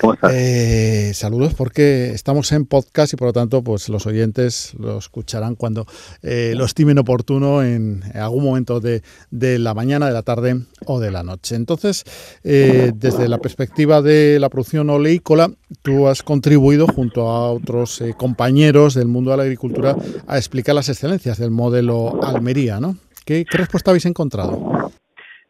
¿Cómo 0.00 0.14
estás? 0.14 0.32
Eh, 0.34 1.12
saludos 1.14 1.54
porque 1.54 2.10
estamos 2.10 2.52
en 2.52 2.66
podcast 2.66 3.12
y 3.12 3.16
por 3.16 3.28
lo 3.28 3.32
tanto 3.32 3.62
pues 3.62 3.88
los 3.88 4.06
oyentes 4.06 4.74
lo 4.78 4.98
escucharán 4.98 5.54
cuando 5.54 5.86
eh, 6.22 6.54
lo 6.56 6.64
estimen 6.64 6.98
oportuno 6.98 7.62
en, 7.62 8.02
algún 8.14 8.44
momento 8.44 8.80
de, 8.80 9.02
la 9.30 9.74
mañana, 9.74 10.06
de 10.06 10.12
la 10.12 10.22
tarde 10.22 10.56
o 10.86 11.00
de 11.00 11.10
la 11.10 11.22
noche. 11.22 11.56
Entonces, 11.56 12.04
eh, 12.44 12.92
desde 12.94 13.28
la 13.28 13.38
perspectiva 13.38 14.02
de 14.02 14.38
la 14.40 14.48
producción 14.48 14.90
oleícola, 14.90 15.50
tú 15.82 16.08
has 16.08 16.22
contribuido 16.22 16.86
junto 16.86 17.28
a 17.28 17.50
otros 17.52 18.02
compañeros 18.16 18.94
del 18.94 19.08
mundo 19.08 19.32
de 19.32 19.36
la 19.36 19.42
agricultura 19.42 19.96
a 20.26 20.36
explicar 20.36 20.74
las 20.74 20.88
excelencias 20.88 21.38
del 21.38 21.50
modelo 21.50 22.22
Almería, 22.22 22.80
¿no? 22.80 22.96
¿Qué, 23.24 23.44
respuesta 23.50 23.90
habéis 23.90 24.06
encontrado? 24.06 24.90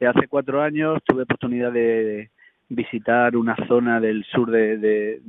Hace 0.00 0.28
cuatro 0.28 0.62
años 0.62 0.99
tuve 1.05 1.23
oportunidad 1.23 1.73
de 1.73 2.31
visitar 2.69 3.37
una 3.37 3.57
zona 3.67 4.01
del 4.01 4.25
sur 4.25 4.51
de, 4.51 5.21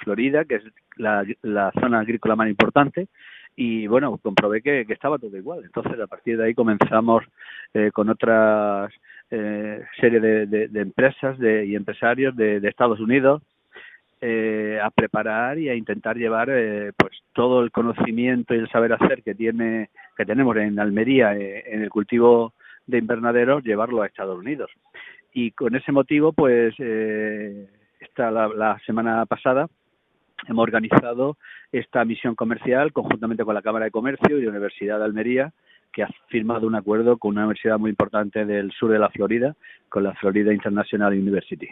Florida, 0.00 0.44
que 0.44 0.56
es 0.56 0.64
la, 0.96 1.72
zona 1.80 2.00
agrícola 2.00 2.36
más 2.36 2.48
importante, 2.48 3.08
y 3.56 3.86
bueno, 3.86 4.18
comprobé 4.18 4.62
que, 4.62 4.80
estaba 4.88 5.18
todo 5.18 5.36
igual. 5.36 5.62
Entonces, 5.64 5.98
a 6.00 6.06
partir 6.06 6.36
de 6.36 6.46
ahí 6.46 6.54
comenzamos 6.54 7.24
eh, 7.72 7.90
con 7.92 8.08
otras 8.08 8.92
eh, 9.30 9.84
serie 10.00 10.20
de, 10.20 10.68
empresas 10.74 11.38
y 11.40 11.74
empresarios 11.74 12.36
de, 12.36 12.56
Estados 12.68 13.00
Unidos 13.00 13.42
eh, 14.26 14.80
a 14.82 14.90
preparar 14.90 15.58
y 15.58 15.68
a 15.68 15.74
intentar 15.74 16.16
llevar 16.16 16.48
eh, 16.50 16.92
pues 16.96 17.12
todo 17.34 17.62
el 17.62 17.70
conocimiento 17.70 18.54
y 18.54 18.58
el 18.58 18.70
saber 18.70 18.94
hacer 18.94 19.22
que 19.22 19.34
tiene 19.34 19.90
que 20.16 20.24
tenemos 20.24 20.56
en 20.56 20.78
Almería 20.80 21.36
eh, 21.36 21.62
en 21.66 21.82
el 21.82 21.90
cultivo 21.90 22.54
de 22.86 22.96
invernaderos 22.96 23.62
llevarlo 23.64 24.00
a 24.00 24.06
Estados 24.06 24.38
Unidos 24.38 24.70
y 25.34 25.50
con 25.50 25.74
ese 25.74 25.92
motivo 25.92 26.32
pues 26.32 26.74
esta 28.00 28.30
la, 28.30 28.80
semana 28.86 29.26
pasada 29.26 29.68
hemos 30.48 30.62
organizado 30.62 31.36
esta 31.72 32.04
misión 32.04 32.34
comercial 32.34 32.92
conjuntamente 32.92 33.44
con 33.44 33.54
la 33.54 33.62
Cámara 33.62 33.84
de 33.84 33.90
Comercio 33.90 34.38
y 34.38 34.44
la 34.44 34.50
Universidad 34.50 34.98
de 34.98 35.04
Almería 35.04 35.52
que 35.92 36.02
ha 36.02 36.08
firmado 36.28 36.66
un 36.66 36.74
acuerdo 36.74 37.18
con 37.18 37.32
una 37.32 37.42
universidad 37.42 37.78
muy 37.78 37.90
importante 37.90 38.44
del 38.44 38.72
sur 38.72 38.90
de 38.90 38.98
la 38.98 39.10
Florida, 39.10 39.54
con 39.88 40.02
la 40.02 40.12
Florida 40.14 40.52
International 40.52 41.12
University. 41.12 41.68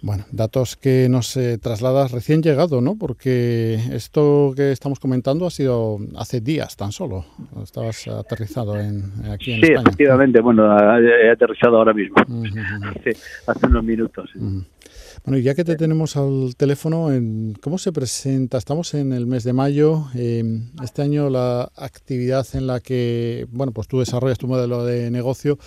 Bueno, 0.00 0.24
datos 0.30 0.76
que 0.76 1.08
nos 1.08 1.36
eh, 1.36 1.58
trasladas 1.58 2.12
recién 2.12 2.40
llegado, 2.40 2.80
¿no? 2.80 2.96
Porque 2.96 3.74
esto 3.92 4.52
que 4.54 4.70
estamos 4.70 5.00
comentando 5.00 5.46
ha 5.46 5.50
sido 5.50 5.98
hace 6.16 6.40
días 6.40 6.76
tan 6.76 6.92
solo. 6.92 7.24
Estabas 7.62 8.06
aterrizado 8.06 8.78
en, 8.78 9.12
aquí 9.28 9.54
en 9.54 9.60
sí, 9.60 9.72
efectivamente. 9.72 10.40
Bueno, 10.40 10.64
he 11.00 11.30
aterrizado 11.30 11.78
ahora 11.78 11.92
mismo, 11.92 12.16
hace, 12.16 13.66
unos 13.66 13.82
minutos. 13.82 14.30
Bueno, 15.24 15.38
y 15.38 15.42
ya 15.42 15.54
que 15.54 15.64
te 15.64 15.76
tenemos 15.76 16.16
al 16.16 16.54
teléfono, 16.56 17.08
¿cómo 17.60 17.78
se 17.78 17.92
presenta? 17.92 18.56
Estamos 18.56 18.94
en 18.94 19.12
el 19.12 19.26
mes 19.26 19.42
de 19.42 19.52
mayo. 19.52 20.06
Eh, 20.14 20.44
este 20.82 21.02
año 21.02 21.28
la 21.28 21.68
actividad 21.76 22.46
en 22.54 22.66
la 22.66 22.80
que, 22.80 23.46
bueno, 23.50 23.72
pues 23.72 23.88
tú 23.88 23.98
desarrollas 23.98 24.38
tu 24.38 24.46
modelo 24.46 24.84
de 24.84 25.10
negocio 25.10 25.58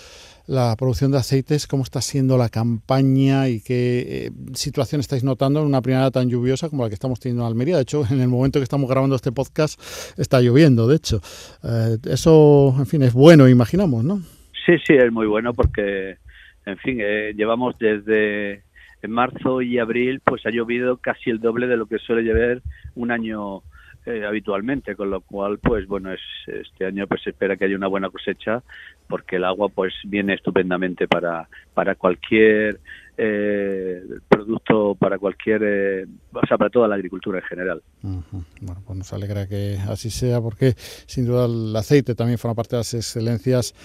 la 0.52 0.76
producción 0.76 1.12
de 1.12 1.18
aceites, 1.18 1.66
cómo 1.66 1.84
está 1.84 2.02
siendo 2.02 2.38
la 2.38 2.50
campaña 2.50 3.48
y 3.48 3.62
qué 3.62 4.26
eh, 4.26 4.32
situación 4.54 5.00
estáis 5.00 5.24
notando 5.24 5.62
en 5.62 5.66
una 5.66 5.82
primavera 5.82 6.12
tan 6.12 6.30
lluviosa 6.30 6.70
como 6.70 6.84
la 6.84 6.90
que 6.90 6.96
estamos 6.96 7.22
teniendo 7.22 7.44
en 7.44 7.48
Almería. 7.48 7.78
De 7.78 7.84
hecho, 7.84 8.04
en 8.12 8.20
el 8.20 8.28
momento 8.28 8.60
que 8.60 8.66
estamos 8.66 8.90
grabando 8.90 9.16
este 9.16 9.32
podcast 9.32 9.80
está 10.20 10.42
lloviendo, 10.42 10.90
de 10.90 10.98
hecho. 10.98 11.22
Eh, 11.64 11.98
eso, 12.12 12.76
en 12.78 12.86
fin, 12.86 13.02
es 13.02 13.14
bueno, 13.14 13.48
imaginamos, 13.48 14.04
¿no? 14.04 14.20
Sí, 14.66 14.74
sí, 14.86 14.94
es 14.94 15.10
muy 15.10 15.26
bueno 15.26 15.54
porque, 15.54 16.18
en 16.66 16.78
fin, 16.80 16.98
eh, 17.00 17.32
llevamos 17.34 17.80
desde 17.80 18.64
marzo 19.08 19.62
y 19.62 19.80
abril, 19.80 20.20
pues 20.20 20.46
ha 20.46 20.50
llovido 20.50 20.98
casi 20.98 21.30
el 21.30 21.40
doble 21.40 21.68
de 21.68 21.78
lo 21.78 21.86
que 21.86 21.98
suele 21.98 22.24
llover 22.24 22.62
un 22.96 23.12
año 23.12 23.64
eh, 24.06 24.26
habitualmente, 24.26 24.96
con 24.96 25.10
lo 25.10 25.22
cual, 25.22 25.60
pues 25.60 25.88
bueno, 25.88 26.12
es, 26.12 26.22
este 26.48 26.86
año 26.86 27.06
pues 27.08 27.22
se 27.22 27.30
espera 27.32 27.56
que 27.56 27.66
haya 27.66 27.76
una 27.76 27.88
buena 27.88 28.10
cosecha 28.10 28.64
porque 29.08 29.36
el 29.36 29.44
agua 29.44 29.70
pues 29.70 29.94
viene 30.06 30.34
estupendamente 30.34 31.08
para, 31.08 31.48
para 31.74 31.96
cualquier 31.96 32.80
eh, 33.24 34.02
producto, 34.28 34.96
para 34.96 35.20
cualquier, 35.20 35.62
eh, 35.64 36.06
o 36.34 36.48
sea, 36.48 36.58
para 36.58 36.72
toda 36.72 36.88
la 36.88 36.96
agricultura 36.96 37.38
en 37.38 37.46
general. 37.46 37.84
Bueno, 38.02 38.82
pues 38.84 38.98
nos 38.98 39.14
alegra 39.14 39.48
que 39.48 39.78
así 39.88 40.10
sea 40.10 40.42
porque 40.42 40.74
sin 41.06 41.28
duda 41.28 41.46
el 41.46 41.76
aceite 41.76 42.16
también 42.16 42.40
forma 42.40 42.56
parte 42.56 42.76
de 42.76 42.80
las 42.80 42.96
excelencias 42.96 43.76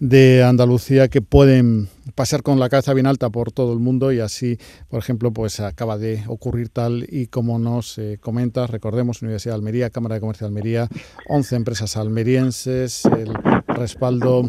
de 0.00 0.42
Andalucía 0.42 1.08
que 1.08 1.20
pueden 1.20 1.88
pasar 2.14 2.42
con 2.42 2.58
la 2.58 2.70
cabeza 2.70 2.94
bien 2.94 3.06
alta 3.06 3.28
por 3.28 3.52
todo 3.52 3.74
el 3.74 3.80
mundo 3.80 4.12
y 4.12 4.20
así, 4.20 4.56
por 4.88 4.98
ejemplo, 4.98 5.30
pues 5.30 5.60
acaba 5.60 5.98
de 5.98 6.22
ocurrir 6.26 6.70
tal 6.70 7.06
y 7.06 7.26
como 7.26 7.58
nos 7.58 7.98
eh, 7.98 8.16
comentas, 8.18 8.70
recordemos 8.70 9.20
Universidad 9.20 9.52
de 9.52 9.58
Almería, 9.58 9.90
Cámara 9.90 10.14
de 10.14 10.22
Comercio 10.22 10.46
de 10.46 10.48
Almería, 10.48 10.88
11 11.28 11.56
empresas 11.56 11.98
almerienses, 11.98 13.04
el 13.04 13.32
respaldo, 13.76 14.48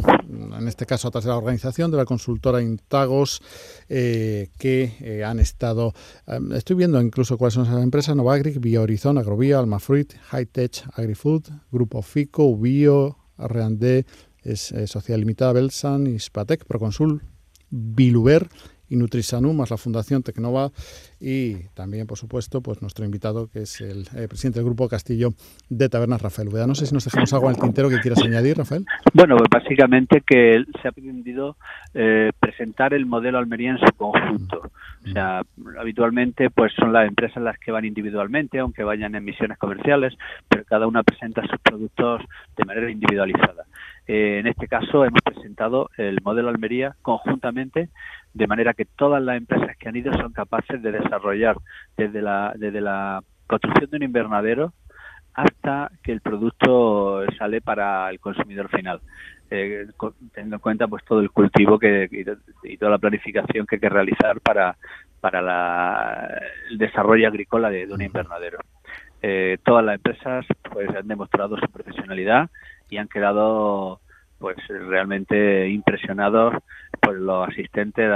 en 0.57 0.67
este 0.67 0.85
caso 0.85 1.07
a 1.07 1.11
través 1.11 1.25
de 1.25 1.31
la 1.31 1.37
organización 1.37 1.91
de 1.91 1.97
la 1.97 2.05
consultora 2.05 2.61
Intagos, 2.61 3.41
eh, 3.89 4.49
que 4.57 4.95
eh, 5.01 5.23
han 5.23 5.39
estado, 5.39 5.93
estoy 6.55 6.75
viendo 6.75 7.01
incluso 7.01 7.37
cuáles 7.37 7.53
son 7.53 7.65
esas 7.65 7.83
empresas, 7.83 8.15
Novagric, 8.15 8.59
Biohorizon, 8.59 9.17
Agrovía, 9.17 9.59
Almafruit, 9.59 10.13
Hightech, 10.31 10.83
AgriFood, 10.93 11.43
Grupo 11.71 12.01
Fico, 12.01 12.57
Bio, 12.57 13.17
Arreandé, 13.37 14.05
es 14.43 14.73
Sociedad 14.85 15.19
Limitada, 15.19 15.53
Belsan, 15.53 16.07
Ispatec, 16.07 16.65
Proconsul, 16.65 17.21
Biluber 17.69 18.47
y 18.89 18.95
Nutrisanu, 18.95 19.53
más 19.53 19.71
la 19.71 19.77
Fundación 19.77 20.23
Tecnova 20.23 20.71
y 21.19 21.55
también, 21.73 22.07
por 22.07 22.17
supuesto, 22.17 22.61
pues 22.61 22.81
nuestro 22.81 23.05
invitado, 23.05 23.49
que 23.49 23.63
es 23.63 23.81
el 23.81 24.07
eh, 24.15 24.27
presidente 24.27 24.59
del 24.59 24.65
Grupo 24.65 24.87
Castillo 24.87 25.33
de 25.69 25.89
Tabernas, 25.89 26.21
Rafael 26.21 26.49
Ubeda. 26.49 26.67
No 26.67 26.75
sé 26.75 26.85
si 26.85 26.93
nos 26.93 27.05
dejamos 27.05 27.33
algo 27.33 27.49
en 27.49 27.55
el 27.55 27.61
tintero 27.61 27.89
que 27.89 27.99
quieras 27.99 28.23
añadir, 28.23 28.57
Rafael. 28.57 28.85
Bueno, 29.13 29.35
pues 29.37 29.49
básicamente 29.49 30.21
que 30.25 30.63
se 30.81 30.87
ha 30.87 30.91
pretendido 30.91 31.57
eh, 31.93 32.31
presentar 32.39 32.93
el 32.93 33.05
modelo 33.05 33.37
Almería 33.37 33.71
en 33.71 33.79
su 33.79 33.91
conjunto. 33.95 34.71
O 35.05 35.09
sea, 35.09 35.41
habitualmente 35.79 36.49
pues 36.49 36.73
son 36.73 36.91
las 36.91 37.07
empresas 37.07 37.41
las 37.41 37.57
que 37.59 37.71
van 37.71 37.85
individualmente, 37.85 38.59
aunque 38.59 38.83
vayan 38.83 39.15
en 39.15 39.23
misiones 39.23 39.57
comerciales, 39.57 40.13
pero 40.49 40.65
cada 40.65 40.85
una 40.85 41.03
presenta 41.03 41.41
sus 41.43 41.59
productos 41.59 42.21
de 42.57 42.65
manera 42.65 42.91
individualizada. 42.91 43.65
Eh, 44.07 44.39
en 44.39 44.47
este 44.47 44.67
caso 44.67 45.03
hemos 45.03 45.21
presentado 45.21 45.89
el 45.97 46.21
modelo 46.23 46.49
Almería 46.49 46.95
conjuntamente, 47.01 47.89
de 48.33 48.47
manera 48.47 48.73
que 48.73 48.85
todas 48.85 49.21
las 49.21 49.37
empresas 49.37 49.75
que 49.77 49.89
han 49.89 49.95
ido 49.95 50.13
son 50.13 50.31
capaces 50.31 50.81
de 50.81 50.91
desarrollar 50.91 51.57
desde 51.97 52.21
la, 52.21 52.53
desde 52.55 52.81
la 52.81 53.21
construcción 53.47 53.89
de 53.89 53.97
un 53.97 54.03
invernadero 54.03 54.73
hasta 55.33 55.91
que 56.03 56.11
el 56.11 56.21
producto 56.21 57.23
sale 57.37 57.61
para 57.61 58.09
el 58.09 58.19
consumidor 58.19 58.69
final. 58.69 59.01
Eh, 59.49 59.87
teniendo 60.33 60.57
en 60.57 60.61
cuenta 60.61 60.87
pues 60.87 61.05
todo 61.05 61.21
el 61.21 61.31
cultivo 61.31 61.79
que, 61.79 62.09
y, 62.63 62.77
toda 62.77 62.91
la 62.91 62.97
planificación 62.97 63.65
que 63.65 63.75
hay 63.75 63.79
que 63.79 63.87
realizar 63.87 64.41
para, 64.41 64.75
para 65.21 66.27
el 66.69 66.77
desarrollo 66.77 67.27
agrícola 67.27 67.69
de, 67.69 67.85
un 67.85 68.01
invernadero. 68.01 68.59
Eh, 69.21 69.57
todas 69.63 69.85
las 69.85 69.95
empresas 69.95 70.45
pues 70.71 70.89
han 70.89 71.07
demostrado 71.07 71.57
su 71.57 71.67
profesionalidad 71.67 72.49
y 72.89 72.97
han 72.97 73.07
quedado 73.07 73.99
pues 74.39 74.57
realmente 74.67 75.69
impresionados 75.69 76.53
por 77.01 77.17
los 77.17 77.47
asistentes 77.47 78.11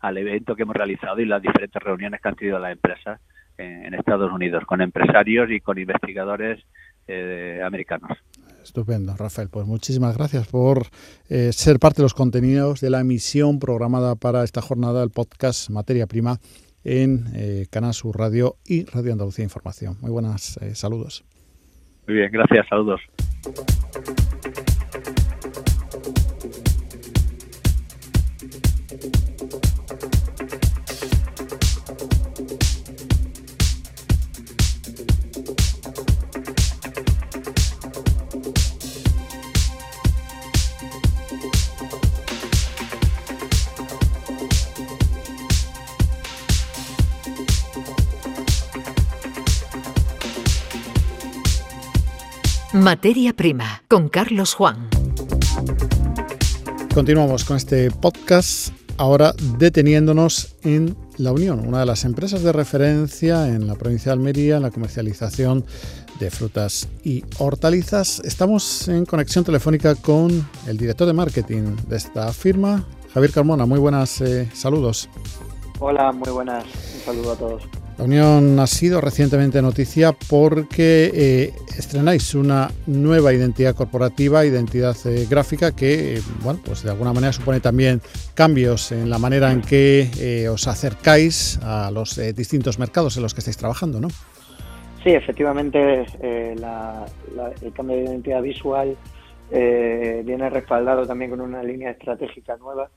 al 0.00 0.18
evento 0.18 0.56
que 0.56 0.62
hemos 0.62 0.76
realizado 0.76 1.20
y 1.20 1.26
las 1.26 1.40
diferentes 1.40 1.80
reuniones 1.82 2.20
que 2.20 2.28
han 2.28 2.34
tenido 2.34 2.58
las 2.58 2.72
empresas 2.72 3.20
en, 3.58 3.94
Estados 3.94 4.32
Unidos 4.32 4.64
con 4.66 4.80
empresarios 4.80 5.50
y 5.50 5.60
con 5.60 5.78
investigadores 5.78 6.60
eh, 7.06 7.60
americanos. 7.64 8.18
Estupendo, 8.62 9.14
Rafael. 9.16 9.48
Pues 9.50 9.66
muchísimas 9.66 10.16
gracias 10.16 10.48
por 10.48 10.86
eh, 11.28 11.52
ser 11.52 11.78
parte 11.78 11.98
de 11.98 12.04
los 12.04 12.14
contenidos 12.14 12.80
de 12.80 12.90
la 12.90 13.00
emisión 13.00 13.58
programada 13.58 14.14
para 14.16 14.44
esta 14.44 14.62
jornada 14.62 15.00
del 15.00 15.10
podcast 15.10 15.70
Materia 15.70 16.06
Prima 16.06 16.38
en 16.84 17.26
eh, 17.34 17.66
Canal 17.70 17.94
Sur 17.94 18.18
Radio 18.18 18.56
y 18.66 18.84
Radio 18.86 19.12
Andalucía 19.12 19.44
Información. 19.44 19.96
Muy 20.00 20.10
buenas, 20.10 20.58
saludos. 20.74 21.24
Muy 22.06 22.16
bien, 22.16 22.32
gracias, 22.32 22.66
saludos. 22.68 23.00
Thank 23.44 24.56
you. 24.58 24.61
Materia 52.82 53.32
Prima 53.32 53.84
con 53.86 54.08
Carlos 54.08 54.54
Juan. 54.54 54.88
Continuamos 56.92 57.44
con 57.44 57.56
este 57.56 57.92
podcast, 57.92 58.74
ahora 58.96 59.34
deteniéndonos 59.56 60.56
en 60.64 60.96
La 61.16 61.30
Unión, 61.30 61.64
una 61.64 61.78
de 61.78 61.86
las 61.86 62.04
empresas 62.04 62.42
de 62.42 62.50
referencia 62.50 63.46
en 63.46 63.68
la 63.68 63.76
provincia 63.76 64.10
de 64.10 64.14
Almería 64.14 64.56
en 64.56 64.62
la 64.62 64.72
comercialización 64.72 65.64
de 66.18 66.28
frutas 66.32 66.88
y 67.04 67.22
hortalizas. 67.38 68.18
Estamos 68.24 68.88
en 68.88 69.06
conexión 69.06 69.44
telefónica 69.44 69.94
con 69.94 70.44
el 70.66 70.76
director 70.76 71.06
de 71.06 71.12
marketing 71.12 71.76
de 71.86 71.96
esta 71.96 72.32
firma, 72.32 72.84
Javier 73.14 73.30
Carmona. 73.30 73.64
Muy 73.64 73.78
buenas, 73.78 74.20
eh, 74.22 74.50
saludos. 74.54 75.08
Hola, 75.78 76.10
muy 76.10 76.30
buenas. 76.30 76.64
Un 76.64 77.00
saludo 77.04 77.32
a 77.32 77.36
todos. 77.36 77.81
La 78.02 78.06
Unión 78.06 78.58
ha 78.58 78.66
sido 78.66 79.00
recientemente 79.00 79.62
noticia 79.62 80.10
porque 80.28 81.08
eh, 81.14 81.52
estrenáis 81.78 82.34
una 82.34 82.68
nueva 82.88 83.32
identidad 83.32 83.76
corporativa, 83.76 84.44
identidad 84.44 84.96
eh, 85.04 85.24
gráfica, 85.30 85.70
que 85.70 86.16
eh, 86.16 86.20
bueno, 86.42 86.58
pues 86.64 86.82
de 86.82 86.90
alguna 86.90 87.12
manera 87.12 87.32
supone 87.32 87.60
también 87.60 88.00
cambios 88.34 88.90
en 88.90 89.08
la 89.08 89.20
manera 89.20 89.52
en 89.52 89.60
que 89.60 90.48
os 90.52 90.66
acercáis 90.66 91.60
a 91.62 91.92
los 91.92 92.16
distintos 92.34 92.80
mercados 92.80 93.16
en 93.18 93.22
los 93.22 93.34
que 93.34 93.38
estáis 93.38 93.56
trabajando, 93.56 94.00
¿no? 94.00 94.08
Sí, 95.04 95.10
efectivamente, 95.10 96.04
el 96.22 97.72
cambio 97.72 97.98
de 97.98 98.02
identidad 98.02 98.42
visual 98.42 98.96
viene 99.48 100.50
respaldado 100.50 101.06
también 101.06 101.30
con 101.30 101.40
una 101.40 101.62
línea 101.62 101.92
estratégica 101.92 102.56
nueva, 102.56 102.90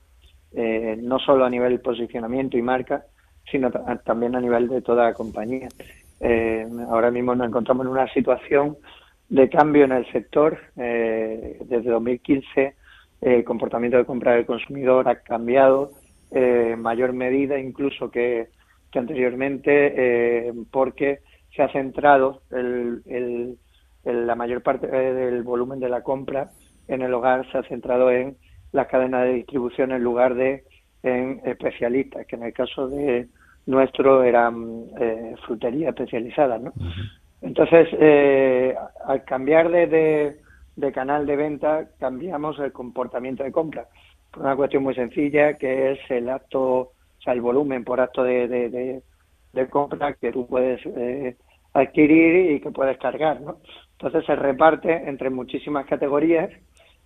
no 0.52 1.20
solo 1.20 1.44
a 1.44 1.50
nivel 1.50 1.78
posicionamiento 1.78 2.58
y 2.58 2.62
marca, 2.62 3.04
sino 3.50 3.70
también 4.04 4.34
a 4.34 4.40
nivel 4.40 4.68
de 4.68 4.82
toda 4.82 5.04
la 5.04 5.14
compañía. 5.14 5.68
Eh, 6.20 6.66
ahora 6.88 7.10
mismo 7.10 7.34
nos 7.34 7.48
encontramos 7.48 7.86
en 7.86 7.92
una 7.92 8.12
situación 8.12 8.76
de 9.28 9.48
cambio 9.48 9.84
en 9.84 9.92
el 9.92 10.10
sector. 10.12 10.58
Eh, 10.76 11.58
desde 11.64 11.90
2015 11.90 12.74
el 13.20 13.44
comportamiento 13.44 13.96
de 13.96 14.04
compra 14.04 14.34
del 14.34 14.46
consumidor 14.46 15.08
ha 15.08 15.20
cambiado 15.22 15.90
eh, 16.30 16.70
en 16.72 16.82
mayor 16.82 17.12
medida 17.12 17.58
incluso 17.58 18.10
que, 18.10 18.48
anteriormente 18.94 20.54
porque 20.70 21.20
se 21.54 21.62
ha 21.62 21.68
centrado 21.70 22.40
el, 22.50 23.58
la 24.04 24.34
mayor 24.34 24.62
parte 24.62 24.86
del 24.86 25.42
volumen 25.42 25.80
de 25.80 25.90
la 25.90 26.02
compra 26.02 26.48
en 26.88 27.02
el 27.02 27.12
hogar 27.12 27.50
se 27.52 27.58
ha 27.58 27.62
centrado 27.64 28.10
en 28.10 28.38
las 28.72 28.86
cadenas 28.86 29.24
de 29.24 29.34
distribución 29.34 29.92
en 29.92 30.02
lugar 30.02 30.34
de 30.34 30.64
en 31.02 31.40
especialistas, 31.44 32.26
que 32.26 32.36
en 32.36 32.44
el 32.44 32.52
caso 32.52 32.88
de 32.88 33.28
nuestro 33.66 34.22
eran 34.22 34.84
eh, 34.98 35.34
frutería 35.46 35.90
especializada, 35.90 36.58
¿no? 36.58 36.72
Entonces, 37.42 37.88
eh, 37.92 38.74
al 39.06 39.24
cambiar 39.24 39.70
de, 39.70 40.36
canal 40.94 41.26
de 41.26 41.36
venta, 41.36 41.88
cambiamos 41.98 42.58
el 42.58 42.72
comportamiento 42.72 43.44
de 43.44 43.52
compra. 43.52 43.86
Por 44.30 44.42
una 44.42 44.56
cuestión 44.56 44.82
muy 44.82 44.94
sencilla, 44.94 45.54
que 45.54 45.92
es 45.92 45.98
el 46.10 46.28
acto, 46.28 46.62
o 46.62 46.92
sea, 47.22 47.32
el 47.32 47.40
volumen 47.40 47.84
por 47.84 48.00
acto 48.00 48.22
de, 48.22 48.48
de, 48.48 49.02
de 49.52 49.68
compra 49.68 50.14
que 50.14 50.32
tú 50.32 50.46
puedes 50.46 50.80
eh, 50.86 51.36
adquirir 51.72 52.52
y 52.52 52.60
que 52.60 52.70
puedes 52.70 52.98
cargar, 52.98 53.40
¿no? 53.40 53.58
Entonces 53.92 54.24
se 54.26 54.36
reparte 54.36 55.08
entre 55.08 55.30
muchísimas 55.30 55.86
categorías 55.86 56.50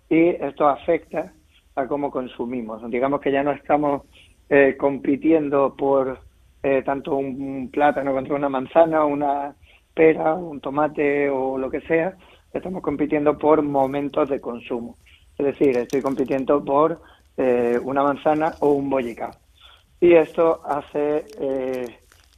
y 0.09 0.29
esto 0.29 0.67
afecta 0.67 1.33
a 1.75 1.87
cómo 1.87 2.11
consumimos. 2.11 2.89
Digamos 2.89 3.21
que 3.21 3.31
ya 3.31 3.43
no 3.43 3.51
estamos 3.51 4.03
eh, 4.49 4.75
compitiendo 4.77 5.75
por 5.77 6.19
eh, 6.63 6.81
tanto 6.83 7.15
un 7.15 7.69
plátano 7.71 8.13
contra 8.13 8.35
una 8.35 8.49
manzana, 8.49 9.03
una 9.05 9.55
pera, 9.93 10.35
un 10.35 10.59
tomate 10.61 11.29
o 11.29 11.57
lo 11.57 11.69
que 11.69 11.81
sea, 11.81 12.15
estamos 12.53 12.81
compitiendo 12.81 13.37
por 13.37 13.61
momentos 13.61 14.29
de 14.29 14.39
consumo. 14.39 14.95
Es 15.37 15.45
decir, 15.45 15.75
estoy 15.77 16.01
compitiendo 16.01 16.63
por 16.63 17.01
eh, 17.37 17.79
una 17.83 18.03
manzana 18.03 18.53
o 18.59 18.71
un 18.71 18.89
bollicao. 18.89 19.31
Y 19.99 20.13
esto 20.13 20.61
hace 20.65 21.25
eh, 21.39 21.85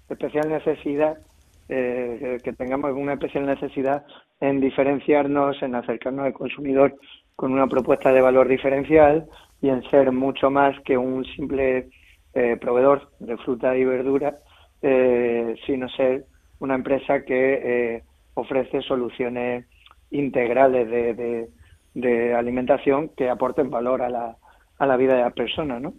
especial 0.09 0.49
necesidad, 0.49 1.17
que 1.65 2.53
tengamos 2.55 2.91
una 2.91 3.13
especial 3.13 3.47
necesidad 3.47 4.05
en 4.39 4.59
diferenciarnos, 4.59 5.59
en 5.63 5.73
acercarnos 5.73 6.25
al 6.25 6.33
consumidor 6.33 6.95
con 7.35 7.51
una 7.51 7.65
propuesta 7.67 8.11
de 8.11 8.21
valor 8.21 8.47
diferencial 8.47 9.25
y 9.61 9.69
en 9.69 9.81
ser 9.89 10.11
mucho 10.11 10.51
más 10.51 10.79
que 10.81 10.97
un 10.97 11.25
simple 11.25 11.89
eh, 12.33 12.57
proveedor 12.59 13.11
de 13.19 13.37
fruta 13.37 13.75
y 13.77 13.85
verdura, 13.85 14.39
eh, 14.81 15.55
sino 15.65 15.87
ser 15.89 16.25
una 16.59 16.75
empresa 16.75 17.23
que 17.23 17.95
eh, 17.95 18.03
ofrece 18.33 18.81
soluciones 18.81 19.65
integrales 20.11 20.89
de, 20.89 21.49
de, 21.93 22.33
alimentación 22.33 23.09
que 23.09 23.29
aporten 23.29 23.69
valor 23.69 24.01
a 24.01 24.09
la, 24.09 24.37
a 24.77 24.85
la 24.85 24.97
vida 24.97 25.15
de 25.15 25.21
la 25.21 25.31
persona, 25.31 25.79
¿no? 25.79 25.93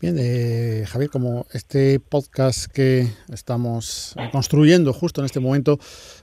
Bien, 0.00 0.16
eh, 0.18 0.84
Javier, 0.86 1.10
como 1.10 1.46
este 1.52 2.00
podcast 2.00 2.70
que 2.70 3.06
estamos 3.32 4.14
construyendo 4.30 4.92
justo 4.92 5.20
en 5.20 5.24
este 5.24 5.40
momento, 5.40 5.78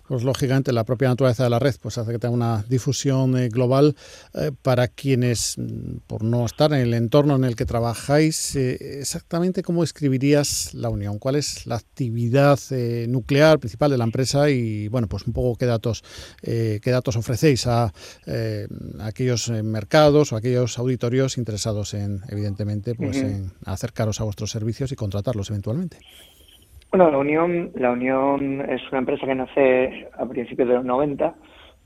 pues 0.07 0.23
lógicamente 0.23 0.71
la 0.71 0.85
propia 0.85 1.09
naturaleza 1.09 1.43
de 1.43 1.49
la 1.49 1.59
red 1.59 1.75
pues 1.81 1.97
hace 1.97 2.11
que 2.11 2.19
tenga 2.19 2.33
una 2.33 2.65
difusión 2.69 3.37
eh, 3.37 3.49
global 3.49 3.95
eh, 4.33 4.51
para 4.61 4.87
quienes, 4.87 5.55
mm, 5.57 5.97
por 6.07 6.23
no 6.23 6.45
estar 6.45 6.71
en 6.73 6.79
el 6.79 6.93
entorno 6.93 7.35
en 7.35 7.43
el 7.43 7.55
que 7.55 7.65
trabajáis, 7.65 8.55
exactamente 8.55 9.63
cómo 9.63 9.83
escribirías 9.83 10.73
la 10.73 10.89
unión, 10.89 11.19
cuál 11.19 11.35
es 11.35 11.65
la 11.67 11.75
actividad 11.75 12.59
nuclear 13.07 13.59
principal 13.59 13.91
de 13.91 13.97
la 13.97 14.03
empresa 14.03 14.49
y, 14.49 14.87
bueno, 14.87 15.07
pues 15.07 15.25
un 15.27 15.33
poco 15.33 15.57
qué 15.57 15.65
datos, 15.65 16.03
qué 16.41 16.81
datos 16.83 17.15
ofrecéis 17.15 17.67
a, 17.67 17.85
a 17.85 17.91
aquellos 19.01 19.49
mercados 19.49 20.31
o 20.31 20.35
aquellos 20.35 20.77
auditorios 20.79 21.37
interesados 21.37 21.93
en, 21.93 22.21
evidentemente, 22.29 22.95
pues 22.95 23.17
en 23.17 23.51
acercaros 23.65 24.21
a 24.21 24.23
vuestros 24.23 24.51
servicios 24.51 24.91
y 24.91 24.95
contratarlos 24.95 25.49
eventualmente. 25.49 25.99
Bueno, 26.89 27.11
la 27.11 27.17
Unión, 27.17 27.71
la 27.75 27.91
Unión 27.91 28.61
es 28.69 28.81
una 28.89 28.99
empresa 28.99 29.25
que 29.25 29.35
nace 29.35 30.07
a 30.17 30.25
principios 30.25 30.69
de 30.69 30.75
los 30.75 30.85
90 30.85 31.35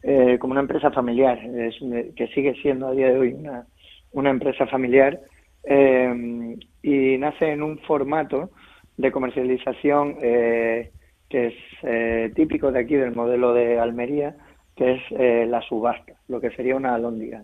eh, 0.03 0.37
como 0.39 0.51
una 0.51 0.61
empresa 0.61 0.91
familiar, 0.91 1.39
que 1.39 2.27
sigue 2.33 2.53
siendo 2.61 2.87
a 2.87 2.91
día 2.91 3.11
de 3.11 3.17
hoy 3.17 3.33
una, 3.33 3.65
una 4.11 4.29
empresa 4.29 4.67
familiar 4.67 5.19
eh, 5.63 6.55
y 6.83 7.17
nace 7.17 7.51
en 7.51 7.63
un 7.63 7.79
formato 7.79 8.51
de 8.97 9.11
comercialización 9.11 10.17
eh, 10.21 10.91
que 11.29 11.47
es 11.47 12.33
típico 12.35 12.71
de 12.71 12.79
aquí 12.79 12.95
del 12.95 13.15
modelo 13.15 13.53
de 13.53 13.79
Almería, 13.79 14.35
que 14.75 14.93
es 14.93 15.49
la 15.49 15.61
subasta, 15.61 16.13
lo 16.27 16.39
que 16.39 16.51
sería 16.51 16.75
una 16.75 16.93
alóndiga. 16.93 17.43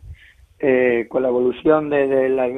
con 1.09 1.23
la 1.23 1.29
evolución 1.29 1.89
de, 1.89 2.29
la, 2.29 2.49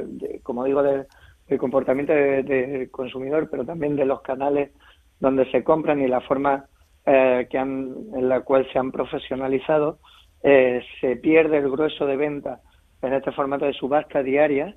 como 0.43 0.65
digo, 0.65 0.83
de, 0.83 1.05
el 1.49 1.57
comportamiento 1.57 2.13
del 2.13 2.89
consumidor, 2.91 3.49
pero 3.49 3.65
también 3.65 3.95
de 3.95 4.05
los 4.05 4.21
canales 4.21 4.71
donde 5.19 5.49
se 5.51 5.63
compran 5.63 6.01
y 6.01 6.07
la 6.07 6.21
forma 6.21 6.65
eh, 7.05 7.47
en 7.51 8.29
la 8.29 8.41
cual 8.41 8.67
se 8.71 8.77
han 8.77 8.91
profesionalizado, 8.91 9.99
eh, 10.43 10.81
se 11.01 11.15
pierde 11.15 11.57
el 11.57 11.71
grueso 11.71 12.05
de 12.05 12.15
venta 12.15 12.61
en 13.01 13.13
este 13.13 13.31
formato 13.31 13.65
de 13.65 13.73
subasta 13.73 14.21
diaria 14.21 14.75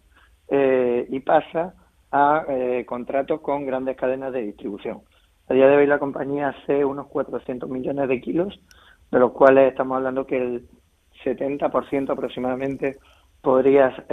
eh, 0.49 1.07
y 1.11 1.21
pasa 1.21 1.75
a 2.11 2.45
contratos 2.85 3.41
con 3.41 3.65
grandes 3.65 3.97
cadenas 3.97 4.35
de 4.35 4.43
distribución. 4.43 5.01
A 5.49 5.55
día 5.55 5.67
de 5.67 5.77
hoy 5.77 5.87
la 5.87 5.99
compañía 5.99 6.49
hace 6.49 6.85
unos 6.85 7.07
400 7.07 7.71
millones 7.71 8.07
de 8.07 8.21
kilos, 8.21 8.61
de 9.11 9.19
los 9.19 9.33
cuales 9.33 9.71
estamos 9.71 9.97
hablando 9.97 10.27
que 10.27 10.37
el 10.37 10.69
70% 11.25 12.11
aproximadamente 12.11 12.99
podría 13.41 14.05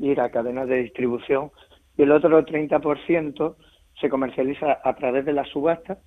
ir 0.00 0.20
a 0.20 0.30
cadenas 0.30 0.68
de 0.68 0.82
distribución 0.82 1.50
y 1.96 2.02
el 2.02 2.12
otro 2.12 2.44
30% 2.44 3.56
se 4.00 4.08
comercializa 4.08 4.78
a 4.82 4.94
través 4.94 5.24
de 5.24 5.32
la 5.32 5.44
subasta, 5.44 5.98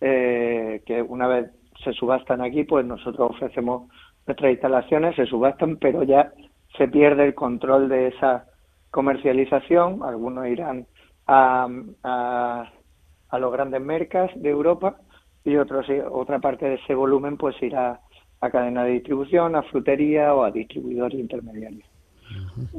eh, 0.00 0.82
que 0.86 1.02
una 1.02 1.26
vez 1.26 1.50
se 1.82 1.92
subastan 1.92 2.40
aquí, 2.40 2.64
pues 2.64 2.84
nosotros 2.86 3.32
ofrecemos 3.32 3.90
nuestras 4.26 4.52
instalaciones, 4.52 5.16
se 5.16 5.26
subastan, 5.26 5.76
pero 5.76 6.02
ya 6.02 6.32
se 6.76 6.88
pierde 6.88 7.26
el 7.26 7.34
control 7.34 7.88
de 7.88 8.08
esa 8.08 8.46
comercialización. 8.90 10.02
Algunos 10.02 10.46
irán 10.46 10.86
a, 11.26 11.68
a, 12.02 13.38
los 13.38 13.52
grandes 13.52 13.80
mercas 13.80 14.30
de 14.36 14.48
Europa 14.48 14.96
y 15.44 15.56
otros, 15.56 15.86
otra 16.10 16.38
parte 16.38 16.66
de 16.66 16.74
ese 16.76 16.94
volumen 16.94 17.36
pues 17.36 17.60
irá 17.62 18.00
a 18.40 18.50
cadena 18.50 18.84
de 18.84 18.92
distribución, 18.92 19.56
a 19.56 19.62
frutería 19.62 20.34
o 20.34 20.44
a 20.44 20.50
distribuidores 20.50 21.18
intermediarios. 21.18 21.84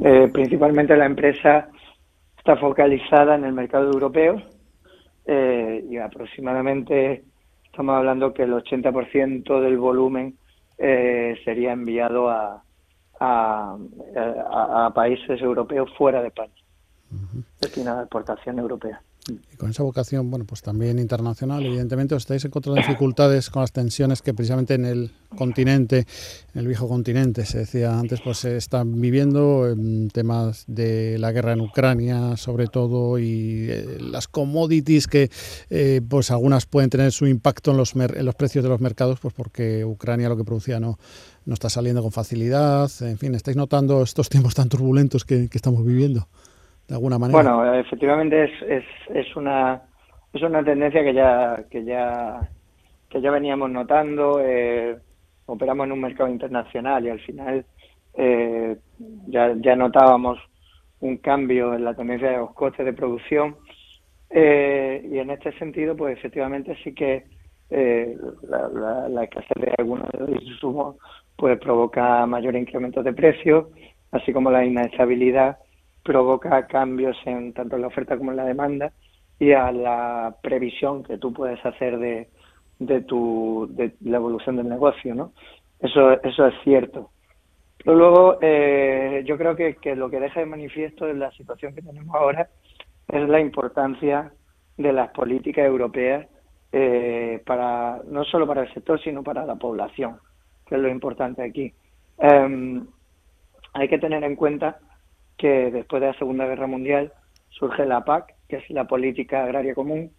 Eh, 0.01 0.29
principalmente 0.31 0.95
la 0.95 1.05
empresa 1.05 1.69
está 2.45 2.57
focalizada 2.57 3.33
en 3.33 3.43
el 3.43 3.53
mercado 3.53 3.85
europeo 3.85 4.39
eh, 5.25 5.83
y 5.89 5.97
aproximadamente 5.97 7.23
estamos 7.65 7.95
hablando 7.95 8.35
que 8.35 8.43
el 8.43 8.53
80% 8.53 9.61
del 9.61 9.79
volumen 9.79 10.37
eh, 10.77 11.35
sería 11.43 11.71
enviado 11.71 12.29
a, 12.29 12.61
a, 13.19 13.75
a, 14.15 14.93
países 14.93 15.41
europeos 15.41 15.91
fuera 15.97 16.21
de 16.21 16.27
España, 16.27 16.53
destinado 17.59 18.01
a 18.01 18.03
exportación 18.03 18.59
europea. 18.59 19.01
Y 19.27 19.57
con 19.57 19.71
esa 19.71 19.81
vocación, 19.81 20.29
bueno, 20.29 20.45
pues 20.45 20.61
también 20.61 20.99
internacional, 20.99 21.65
evidentemente 21.65 22.13
os 22.13 22.21
estáis 22.21 22.45
encontrando 22.45 22.79
dificultades 22.79 23.49
con 23.49 23.61
las 23.61 23.71
tensiones 23.71 24.21
que 24.21 24.35
precisamente 24.35 24.75
en 24.75 24.85
el 24.85 25.11
continente, 25.35 26.05
en 26.53 26.59
el 26.59 26.67
viejo 26.67 26.87
continente, 26.87 27.43
se 27.47 27.59
decía 27.59 27.97
antes, 27.97 28.21
pues 28.21 28.37
se 28.37 28.55
están 28.55 29.01
viviendo 29.01 29.67
en 29.67 30.09
temas 30.09 30.65
de 30.67 31.17
la 31.17 31.31
guerra 31.31 31.53
en 31.53 31.61
Ucrania, 31.61 32.37
sobre 32.37 32.67
todo, 32.67 33.17
y 33.17 33.65
eh, 33.67 33.97
las 33.99 34.27
commodities 34.27 35.07
que, 35.07 35.31
eh, 35.71 36.01
pues 36.07 36.29
algunas 36.29 36.67
pueden 36.67 36.91
tener 36.91 37.11
su 37.11 37.25
impacto 37.25 37.71
en 37.71 37.77
los, 37.77 37.95
en 37.95 38.25
los 38.25 38.35
precios 38.35 38.63
de 38.63 38.69
los 38.69 38.79
mercados, 38.79 39.19
pues 39.19 39.33
porque 39.33 39.83
Ucrania 39.85 40.29
lo 40.29 40.37
que 40.37 40.43
producía 40.43 40.79
no, 40.79 40.99
no 41.45 41.55
está 41.55 41.71
saliendo 41.71 42.03
con 42.03 42.11
facilidad. 42.11 42.91
En 43.01 43.17
fin, 43.17 43.33
¿estáis 43.33 43.57
notando 43.57 44.03
estos 44.03 44.29
tiempos 44.29 44.53
tan 44.53 44.69
turbulentos 44.69 45.25
que 45.25 45.49
estamos 45.51 45.83
viviendo? 45.83 46.27
Bueno, 47.31 47.73
efectivamente 47.73 48.45
es, 48.45 48.61
es, 48.61 48.85
es 49.13 49.35
una 49.35 49.81
es 50.35 50.41
una 50.41 50.63
tendencia 50.63 51.01
que 51.03 51.13
ya, 51.13 51.63
que 51.69 51.85
ya, 51.85 52.41
que 53.09 53.21
ya 53.21 53.31
veníamos 53.31 53.71
notando. 53.71 54.41
Eh, 54.41 54.97
operamos 55.45 55.85
en 55.85 55.93
un 55.93 56.01
mercado 56.01 56.29
internacional 56.29 57.05
y 57.05 57.09
al 57.09 57.19
final 57.21 57.65
eh, 58.15 58.77
ya, 59.27 59.53
ya 59.57 59.75
notábamos 59.75 60.37
un 60.99 61.17
cambio 61.17 61.73
en 61.73 61.85
la 61.85 61.93
tendencia 61.93 62.31
de 62.31 62.37
los 62.37 62.53
costes 62.53 62.85
de 62.85 62.93
producción 62.93 63.55
eh, 64.29 65.07
y 65.09 65.19
en 65.19 65.29
este 65.29 65.57
sentido, 65.57 65.95
pues 65.95 66.17
efectivamente 66.17 66.75
sí 66.83 66.93
que 66.93 67.23
eh, 67.69 68.17
la, 68.49 69.23
escasez 69.23 69.55
de 69.55 69.73
algunos 69.77 70.09
de 70.11 70.19
los 70.19 70.43
insumos 70.43 70.97
pues 71.37 71.57
provoca 71.59 72.25
mayor 72.25 72.55
incremento 72.55 73.01
de 73.03 73.13
precios, 73.13 73.67
así 74.11 74.33
como 74.33 74.51
la 74.51 74.65
inestabilidad 74.65 75.57
provoca 76.05 76.67
cambios 76.67 77.17
en 77.25 77.51
tanto 77.51 77.75
en 77.75 77.81
la 77.81 77.87
oferta 77.87 78.15
como 78.15 78.29
en 78.29 78.37
la 78.37 78.45
demanda 78.45 78.93
y 79.39 79.51
a 79.53 79.71
la 79.71 80.35
previsión 80.41 81.03
que 81.03 81.17
tú 81.17 81.33
puedes 81.33 81.63
hacer 81.65 81.97
de, 81.97 82.29
de 82.77 83.01
tu 83.01 83.67
de 83.71 83.95
la 84.01 84.17
evolución 84.17 84.55
del 84.55 84.69
negocio, 84.69 85.15
¿no? 85.15 85.33
Eso 85.79 86.11
eso 86.21 86.45
es 86.45 86.53
cierto. 86.63 87.09
Pero 87.83 87.97
luego 87.97 88.37
eh, 88.41 89.23
yo 89.25 89.37
creo 89.37 89.55
que, 89.55 89.75
que 89.75 89.95
lo 89.95 90.09
que 90.09 90.19
deja 90.19 90.39
de 90.39 90.45
manifiesto 90.45 91.07
en 91.09 91.19
la 91.19 91.31
situación 91.31 91.73
que 91.73 91.81
tenemos 91.81 92.15
ahora 92.15 92.49
es 93.07 93.27
la 93.27 93.39
importancia 93.39 94.31
de 94.77 94.93
las 94.93 95.09
políticas 95.09 95.65
europeas 95.65 96.27
eh, 96.71 97.41
para 97.45 98.01
no 98.07 98.23
solo 98.25 98.45
para 98.45 98.63
el 98.63 98.73
sector 98.73 99.01
sino 99.01 99.23
para 99.23 99.45
la 99.45 99.55
población 99.55 100.17
que 100.65 100.75
es 100.75 100.81
lo 100.81 100.89
importante 100.89 101.43
aquí 101.43 101.73
em, 102.17 102.85
hay 103.73 103.87
que 103.87 103.99
tener 103.99 104.23
en 104.23 104.35
cuenta 104.35 104.79
que 105.37 105.71
después 105.71 106.01
de 106.01 106.07
la 106.07 106.17
Segunda 106.17 106.45
Guerra 106.45 106.67
Mundial 106.67 107.11
surge 107.49 107.85
la 107.85 108.03
PAC 108.03 108.35
que 108.47 108.57
es 108.57 108.69
la 108.69 108.85
política 108.85 109.43
agraria 109.43 109.73
común 109.73 110.11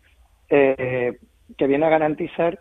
eh, 0.48 1.18
que 1.56 1.66
viene 1.66 1.86
a 1.86 1.90
garantizar 1.90 2.60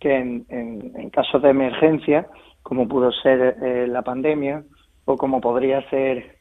que 0.00 0.16
en, 0.16 0.46
en, 0.48 1.10
casos 1.10 1.42
de 1.42 1.50
emergencia 1.50 2.26
como 2.62 2.88
pudo 2.88 3.12
ser 3.12 3.56
eh, 3.62 3.86
la 3.86 4.02
pandemia 4.02 4.64
o 5.04 5.16
como 5.16 5.40
podría 5.40 5.88
ser 5.90 6.38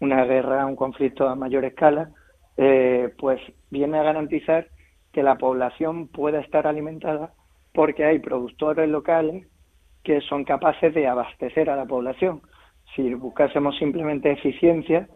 una 0.00 0.24
guerra, 0.24 0.66
un 0.66 0.76
conflicto 0.76 1.28
a 1.28 1.36
mayor 1.36 1.64
escala, 1.64 2.10
eh, 2.56 3.14
pues 3.18 3.40
viene 3.70 3.98
a 3.98 4.02
garantizar 4.02 4.66
que 5.12 5.22
la 5.22 5.36
población 5.36 6.08
pueda 6.08 6.40
estar 6.40 6.66
alimentada 6.66 7.32
porque 7.72 8.04
hay 8.04 8.18
productores 8.18 8.88
locales 8.88 9.46
que 10.02 10.20
son 10.22 10.44
capaces 10.44 10.92
de 10.94 11.06
abastecer 11.06 11.70
a 11.70 11.76
la 11.76 11.86
población. 11.86 12.42
Si 12.94 13.14
buscásemos 13.14 13.76
simplemente 13.78 14.30
eficiencia, 14.30 15.08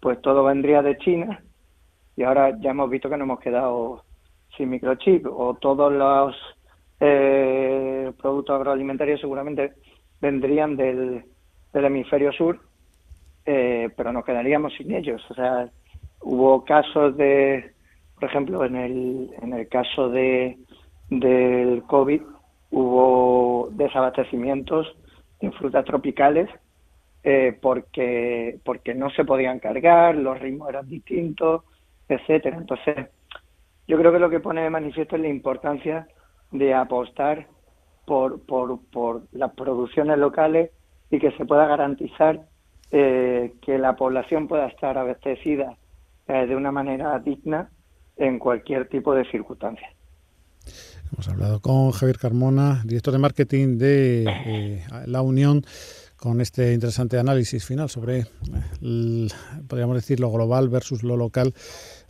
pues 0.00 0.20
todo 0.20 0.44
vendría 0.44 0.82
de 0.82 0.96
China 0.98 1.42
y 2.16 2.24
ahora 2.24 2.58
ya 2.60 2.70
hemos 2.70 2.90
visto 2.90 3.08
que 3.08 3.16
nos 3.16 3.24
hemos 3.24 3.40
quedado 3.40 4.04
sin 4.56 4.70
microchip 4.70 5.26
o 5.26 5.54
todos 5.54 5.92
los 5.92 6.36
eh, 7.00 8.12
productos 8.20 8.56
agroalimentarios 8.56 9.20
seguramente 9.20 9.72
vendrían 10.20 10.76
del, 10.76 11.24
del 11.72 11.84
hemisferio 11.84 12.32
sur, 12.32 12.60
eh, 13.46 13.88
pero 13.96 14.12
nos 14.12 14.24
quedaríamos 14.24 14.74
sin 14.74 14.92
ellos. 14.92 15.22
O 15.30 15.34
sea, 15.34 15.70
Hubo 16.22 16.64
casos 16.64 17.16
de, 17.16 17.72
por 18.14 18.24
ejemplo, 18.28 18.64
en 18.64 18.76
el, 18.76 19.30
en 19.42 19.52
el 19.52 19.68
caso 19.68 20.08
de, 20.08 20.56
del 21.10 21.82
COVID, 21.84 22.22
hubo 22.70 23.68
desabastecimientos 23.72 24.86
en 25.40 25.52
frutas 25.52 25.84
tropicales 25.84 26.48
eh, 27.24 27.56
porque, 27.60 28.58
porque 28.64 28.94
no 28.94 29.10
se 29.10 29.24
podían 29.24 29.58
cargar, 29.58 30.16
los 30.16 30.38
ritmos 30.40 30.68
eran 30.68 30.88
distintos, 30.88 31.62
etcétera. 32.08 32.56
Entonces, 32.56 33.08
yo 33.86 33.98
creo 33.98 34.12
que 34.12 34.18
lo 34.18 34.30
que 34.30 34.40
pone 34.40 34.62
de 34.62 34.70
manifiesto 34.70 35.16
es 35.16 35.22
la 35.22 35.28
importancia 35.28 36.08
de 36.50 36.74
apostar 36.74 37.46
por, 38.04 38.40
por, 38.40 38.80
por 38.90 39.22
las 39.32 39.52
producciones 39.54 40.18
locales 40.18 40.70
y 41.10 41.18
que 41.18 41.30
se 41.32 41.44
pueda 41.44 41.66
garantizar 41.66 42.40
eh, 42.90 43.54
que 43.62 43.78
la 43.78 43.96
población 43.96 44.48
pueda 44.48 44.66
estar 44.66 44.98
abastecida 44.98 45.76
eh, 46.28 46.46
de 46.46 46.56
una 46.56 46.72
manera 46.72 47.18
digna 47.18 47.70
en 48.16 48.38
cualquier 48.38 48.88
tipo 48.88 49.14
de 49.14 49.24
circunstancia. 49.30 49.88
Hemos 51.12 51.28
hablado 51.28 51.60
con 51.60 51.90
Javier 51.90 52.18
Carmona, 52.18 52.82
director 52.84 53.12
de 53.12 53.18
marketing 53.18 53.78
de 53.78 54.24
eh, 54.28 54.84
La 55.06 55.22
Unión, 55.22 55.62
con 56.22 56.40
este 56.40 56.72
interesante 56.72 57.18
análisis 57.18 57.64
final 57.64 57.90
sobre, 57.90 58.20
eh, 58.20 59.28
podríamos 59.66 59.96
decir, 59.96 60.20
lo 60.20 60.30
global 60.30 60.68
versus 60.68 61.02
lo 61.02 61.16
local 61.16 61.52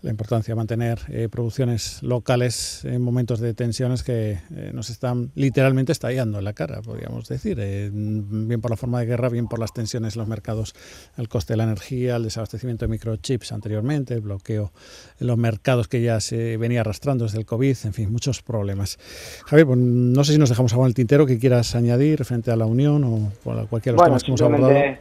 la 0.02 0.10
importancia 0.10 0.52
de 0.52 0.56
mantener 0.56 0.98
eh, 1.08 1.28
producciones 1.30 2.02
locales 2.02 2.84
en 2.84 3.00
momentos 3.02 3.38
de 3.38 3.54
tensiones 3.54 4.02
que 4.02 4.32
eh, 4.54 4.70
nos 4.74 4.90
están 4.90 5.30
literalmente 5.36 5.92
estallando 5.92 6.38
en 6.38 6.44
la 6.44 6.52
cara, 6.52 6.82
podríamos 6.82 7.28
decir, 7.28 7.58
eh, 7.60 7.88
bien 7.92 8.60
por 8.60 8.70
la 8.70 8.76
forma 8.76 8.98
de 8.98 9.06
guerra, 9.06 9.28
bien 9.28 9.46
por 9.46 9.60
las 9.60 9.72
tensiones 9.72 10.16
en 10.16 10.20
los 10.20 10.28
mercados, 10.28 10.74
el 11.16 11.28
coste 11.28 11.52
de 11.52 11.58
la 11.58 11.64
energía, 11.64 12.16
el 12.16 12.24
desabastecimiento 12.24 12.84
de 12.84 12.90
microchips 12.90 13.52
anteriormente, 13.52 14.14
el 14.14 14.20
bloqueo 14.20 14.72
en 15.20 15.26
los 15.28 15.38
mercados 15.38 15.86
que 15.86 16.02
ya 16.02 16.18
se 16.20 16.56
venía 16.56 16.80
arrastrando 16.80 17.24
desde 17.24 17.38
el 17.38 17.46
COVID, 17.46 17.76
en 17.84 17.92
fin, 17.92 18.10
muchos 18.10 18.42
problemas. 18.42 18.98
Javier, 19.46 19.66
pues, 19.66 19.78
no 19.78 20.24
sé 20.24 20.32
si 20.32 20.38
nos 20.38 20.48
dejamos 20.48 20.72
algo 20.72 20.84
en 20.84 20.88
el 20.88 20.94
tintero 20.94 21.26
que 21.26 21.38
quieras 21.38 21.76
añadir 21.76 22.24
frente 22.24 22.50
a 22.50 22.56
la 22.56 22.66
Unión 22.66 23.04
o 23.04 23.32
cualquiera 23.68 23.96
de 23.96 23.98
los 23.98 24.04
temas 24.04 24.24
que 24.24 24.30
hemos 24.30 24.42
abordado. 24.42 24.98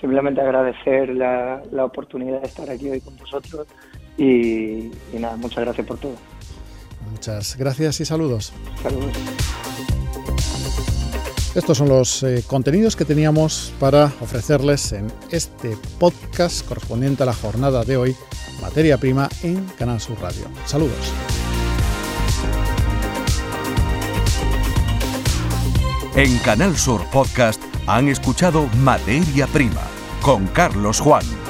Simplemente 0.00 0.40
agradecer 0.40 1.08
la, 1.10 1.62
la 1.70 1.84
oportunidad 1.84 2.40
de 2.40 2.48
estar 2.48 2.68
aquí 2.68 2.90
hoy 2.90 3.00
con 3.00 3.16
vosotros 3.16 3.66
y, 4.16 4.90
nada, 5.12 5.36
muchas 5.36 5.64
gracias 5.64 5.86
por 5.86 5.98
todo. 5.98 6.14
Muchas 7.10 7.56
gracias 7.56 8.00
y 8.00 8.04
saludos. 8.04 8.52
Saludos. 8.82 9.12
Estos 11.54 11.78
son 11.78 11.88
los 11.88 12.22
eh, 12.24 12.42
contenidos 12.46 12.96
que 12.96 13.04
teníamos 13.04 13.72
para 13.78 14.06
ofrecerles 14.20 14.92
en 14.92 15.06
este 15.30 15.76
podcast 16.00 16.66
correspondiente 16.66 17.22
a 17.22 17.26
la 17.26 17.34
jornada 17.34 17.84
de 17.84 17.96
hoy, 17.96 18.16
Materia 18.60 18.98
Prima 18.98 19.28
en 19.42 19.64
Canal 19.78 20.00
Sur 20.00 20.20
Radio. 20.20 20.46
Saludos. 20.66 21.12
En 26.16 26.38
Canal 26.38 26.76
Sur 26.76 27.04
Podcast 27.10 27.62
han 27.86 28.08
escuchado 28.08 28.68
Materia 28.78 29.46
Prima 29.46 29.82
con 30.22 30.46
Carlos 30.48 31.00
Juan. 31.00 31.43